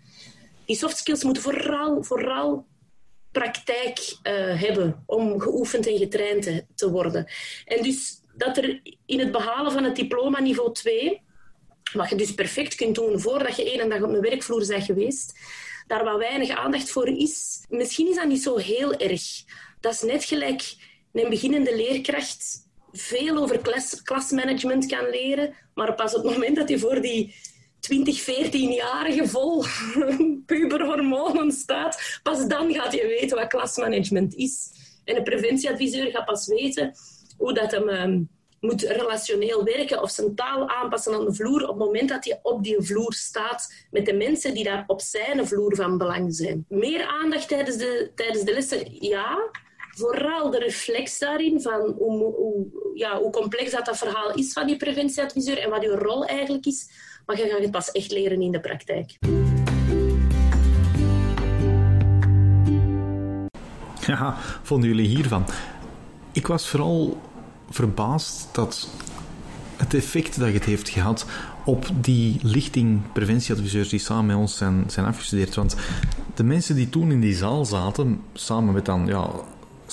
Die 0.66 0.76
soft 0.76 0.96
skills 0.96 1.24
moeten 1.24 1.42
vooral, 1.42 2.02
vooral 2.02 2.66
praktijk 3.32 3.98
uh, 3.98 4.60
hebben 4.60 5.02
om 5.06 5.40
geoefend 5.40 5.87
en 5.87 5.98
getraind 5.98 6.42
te, 6.42 6.64
te 6.74 6.90
worden. 6.90 7.26
En 7.64 7.82
dus 7.82 8.22
dat 8.37 8.56
er 8.56 8.80
in 9.06 9.18
het 9.18 9.32
behalen 9.32 9.72
van 9.72 9.84
het 9.84 9.96
diploma 9.96 10.40
niveau 10.40 10.72
2, 10.72 11.22
wat 11.92 12.08
je 12.08 12.16
dus 12.16 12.34
perfect 12.34 12.74
kunt 12.74 12.94
doen 12.94 13.20
voordat 13.20 13.56
je 13.56 13.70
één 13.70 13.88
dag 13.88 14.02
op 14.02 14.08
een 14.08 14.20
werkvloer 14.20 14.66
bent 14.66 14.84
geweest, 14.84 15.38
daar 15.87 16.05
wat 16.05 16.18
weinig 16.18 16.49
aandacht 16.49 16.90
voor 16.90 17.09
is. 17.09 17.64
Misschien 17.68 18.09
is 18.09 18.16
dat 18.16 18.27
niet 18.27 18.42
zo 18.42 18.57
heel 18.57 18.94
erg. 18.94 19.23
Dat 19.81 19.92
is 19.92 20.03
net 20.03 20.25
gelijk 20.25 20.75
een 21.12 21.29
beginnende 21.29 21.77
leerkracht 21.77 22.62
veel 22.92 23.37
over 23.37 23.59
klas, 23.59 24.03
klasmanagement 24.03 24.87
kan 24.87 25.11
leren, 25.11 25.55
maar 25.75 25.94
pas 25.94 26.14
op 26.14 26.23
het 26.23 26.33
moment 26.33 26.57
dat 26.57 26.68
hij 26.68 26.79
voor 26.79 27.01
die 27.01 27.35
20, 27.81 28.20
14-jarige 28.20 29.29
vol 29.29 29.64
puberhormonen 30.47 31.53
staat, 31.53 32.20
pas 32.23 32.47
dan 32.47 32.75
gaat 32.75 32.92
je 32.92 33.07
weten 33.07 33.37
wat 33.37 33.49
klasmanagement 33.49 34.35
is. 34.35 34.70
En 35.05 35.16
een 35.16 35.23
preventieadviseur 35.23 36.11
gaat 36.11 36.25
pas 36.25 36.47
weten 36.47 36.94
hoe 37.37 37.55
dat 37.55 37.70
hem 37.70 37.88
ehm, 37.88 38.23
moet 38.64 38.83
relationeel 38.83 39.64
werken 39.64 40.03
of 40.03 40.11
zijn 40.11 40.35
taal 40.35 40.68
aanpassen 40.68 41.14
aan 41.14 41.24
de 41.24 41.35
vloer 41.35 41.62
op 41.62 41.68
het 41.68 41.87
moment 41.87 42.09
dat 42.09 42.24
hij 42.24 42.38
op 42.42 42.64
die 42.64 42.77
vloer 42.79 43.12
staat 43.12 43.74
met 43.90 44.07
de 44.07 44.14
mensen 44.14 44.55
die 44.55 44.64
daar 44.64 44.85
op 44.87 45.00
zijn 45.00 45.46
vloer 45.46 45.77
van 45.77 45.98
belang 45.98 46.35
zijn. 46.35 46.64
Meer 46.68 47.07
aandacht 47.07 47.48
tijdens 47.48 47.77
de, 47.77 48.11
tijdens 48.14 48.44
de 48.44 48.53
lessen, 48.53 48.87
ja. 49.00 49.50
Vooral 49.96 50.50
de 50.50 50.59
reflex 50.59 51.18
daarin 51.18 51.61
van 51.61 51.94
hoe, 51.98 52.35
hoe, 52.35 52.66
ja, 52.94 53.18
hoe 53.18 53.31
complex 53.31 53.70
dat, 53.70 53.85
dat 53.85 53.98
verhaal 53.98 54.35
is 54.35 54.53
van 54.53 54.66
die 54.66 54.77
preventieadviseur 54.77 55.59
en 55.59 55.70
wat 55.70 55.85
uw 55.85 55.94
rol 55.94 56.24
eigenlijk 56.24 56.66
is. 56.66 56.88
Maar 57.27 57.38
je 57.38 57.48
gaat 57.48 57.61
het 57.61 57.70
pas 57.70 57.92
echt 57.92 58.12
leren 58.12 58.42
in 58.42 58.53
de 58.53 58.61
praktijk. 58.61 59.18
Ja, 64.07 64.37
vonden 64.62 64.88
jullie 64.88 65.09
hiervan? 65.09 65.44
Ik 66.33 66.46
was 66.46 66.68
vooral 66.68 67.20
verbaasd 67.74 68.48
dat 68.52 68.88
het 69.76 69.94
effect 69.94 70.38
dat 70.38 70.52
het 70.52 70.64
heeft 70.64 70.88
gehad 70.88 71.26
op 71.64 71.87
die 72.00 72.38
lichting 72.42 73.00
preventieadviseurs 73.12 73.88
die 73.88 73.98
samen 73.98 74.26
met 74.26 74.37
ons 74.37 74.56
zijn, 74.56 74.84
zijn 74.87 75.06
afgestudeerd. 75.06 75.54
Want 75.54 75.76
de 76.34 76.44
mensen 76.44 76.74
die 76.74 76.88
toen 76.88 77.10
in 77.10 77.20
die 77.20 77.34
zaal 77.34 77.64
zaten, 77.64 78.20
samen 78.32 78.74
met 78.74 78.84
dan 78.84 79.06
ja, 79.06 79.30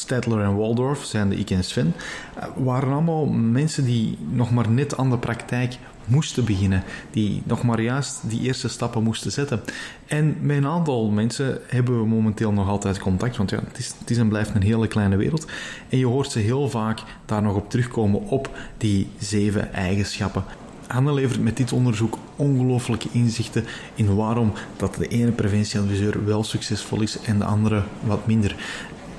Stedtler 0.02 0.44
en 0.44 0.56
Waldorf, 0.56 1.04
zijn 1.04 1.30
de 1.30 1.36
ik 1.36 1.50
en 1.50 1.64
Sven, 1.64 1.94
eh, 2.36 2.44
waren 2.56 2.92
allemaal 2.92 3.26
mensen 3.26 3.86
die 3.86 4.18
nog 4.30 4.52
maar 4.52 4.70
net 4.70 4.98
aan 4.98 5.10
de 5.10 5.18
praktijk 5.18 5.78
moesten 6.06 6.46
beginnen. 6.46 6.84
Die 7.12 7.42
nog 7.46 7.64
maar 7.64 7.82
juist 7.82 8.20
die 8.24 8.42
eerste 8.42 8.68
stappen 8.68 9.04
moesten 9.04 9.32
zetten. 9.32 9.62
En 10.06 10.38
met 10.42 10.58
een 10.58 10.68
aantal 10.68 11.10
mensen 11.10 11.60
hebben 11.68 12.00
we 12.00 12.08
momenteel 12.08 12.52
nog 12.52 12.68
altijd 12.68 13.00
contact. 13.00 13.38
Want 13.38 13.50
ja, 13.50 13.60
het 13.68 13.78
is, 13.78 13.94
het 14.00 14.10
is 14.10 14.18
en 14.18 14.28
blijft 14.28 14.56
een 14.56 14.62
hele 14.62 14.88
kleine 14.88 15.16
wereld. 15.16 15.46
En 15.90 15.98
je 15.98 16.06
hoort 16.06 16.32
ze 16.32 16.40
heel 16.40 16.70
vaak 16.70 17.00
daar 17.26 17.42
nog 17.42 17.56
op 17.56 17.70
terugkomen 17.70 18.22
op 18.22 18.50
die 18.78 19.08
zeven 19.20 19.74
eigenschappen. 19.74 20.44
Anne 20.92 21.14
levert 21.14 21.42
met 21.42 21.58
dit 21.58 21.72
onderzoek 21.72 22.18
ongelooflijke 22.36 23.08
inzichten 23.12 23.66
in 23.96 24.16
waarom 24.16 24.54
dat 24.78 24.96
de 24.96 25.08
ene 25.08 25.32
preventieadviseur 25.32 26.26
wel 26.26 26.44
succesvol 26.44 27.02
is 27.02 27.20
en 27.20 27.38
de 27.38 27.46
andere 27.46 27.84
wat 28.04 28.28
minder. 28.28 28.56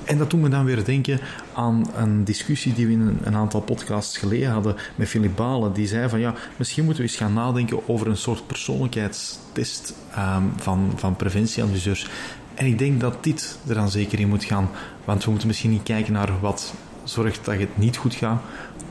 En 0.05 0.17
dat 0.17 0.29
doet 0.29 0.41
me 0.41 0.49
dan 0.49 0.65
weer 0.65 0.85
denken 0.85 1.19
aan 1.53 1.85
een 1.95 2.23
discussie 2.23 2.73
die 2.73 2.85
we 2.85 2.91
in 2.91 3.19
een 3.23 3.35
aantal 3.35 3.61
podcasts 3.61 4.17
geleden 4.17 4.51
hadden 4.51 4.75
met 4.95 5.07
Philip 5.07 5.35
Balen. 5.35 5.73
Die 5.73 5.87
zei 5.87 6.09
van 6.09 6.19
ja, 6.19 6.33
misschien 6.57 6.85
moeten 6.85 7.03
we 7.03 7.09
eens 7.09 7.17
gaan 7.17 7.33
nadenken 7.33 7.87
over 7.89 8.07
een 8.07 8.17
soort 8.17 8.47
persoonlijkheidstest 8.47 9.93
um, 10.17 10.51
van, 10.57 10.93
van 10.95 11.15
preventieadviseurs. 11.15 12.09
En 12.53 12.65
ik 12.65 12.79
denk 12.79 13.01
dat 13.01 13.23
dit 13.23 13.57
er 13.67 13.75
dan 13.75 13.89
zeker 13.89 14.19
in 14.19 14.27
moet 14.27 14.43
gaan. 14.43 14.69
Want 15.05 15.23
we 15.23 15.29
moeten 15.29 15.47
misschien 15.47 15.71
niet 15.71 15.83
kijken 15.83 16.13
naar 16.13 16.39
wat 16.39 16.73
zorgt 17.03 17.45
dat 17.45 17.59
het 17.59 17.77
niet 17.77 17.97
goed 17.97 18.13
gaat, 18.13 18.41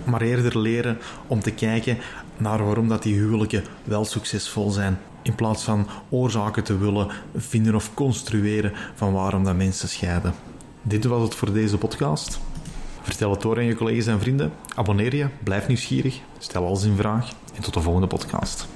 maar 0.04 0.20
eerder 0.20 0.58
leren 0.58 0.98
om 1.26 1.40
te 1.40 1.50
kijken 1.50 1.98
naar 2.36 2.64
waarom 2.64 2.88
dat 2.88 3.02
die 3.02 3.14
huwelijken 3.14 3.64
wel 3.84 4.04
succesvol 4.04 4.70
zijn. 4.70 4.98
In 5.22 5.34
plaats 5.34 5.64
van 5.64 5.88
oorzaken 6.08 6.64
te 6.64 6.78
willen 6.78 7.08
vinden 7.36 7.74
of 7.74 7.94
construeren 7.94 8.72
van 8.94 9.12
waarom 9.12 9.44
dat 9.44 9.56
mensen 9.56 9.88
scheiden. 9.88 10.34
Dit 10.82 11.04
was 11.04 11.22
het 11.22 11.34
voor 11.34 11.52
deze 11.52 11.78
podcast. 11.78 12.40
Vertel 13.02 13.30
het 13.30 13.40
door 13.40 13.56
aan 13.56 13.64
je 13.64 13.74
collega's 13.74 14.06
en 14.06 14.20
vrienden. 14.20 14.52
Abonneer 14.74 15.14
je, 15.14 15.26
blijf 15.44 15.68
nieuwsgierig, 15.68 16.20
stel 16.38 16.66
alles 16.66 16.84
in 16.84 16.96
vraag 16.96 17.30
en 17.54 17.62
tot 17.62 17.74
de 17.74 17.80
volgende 17.80 18.06
podcast. 18.06 18.68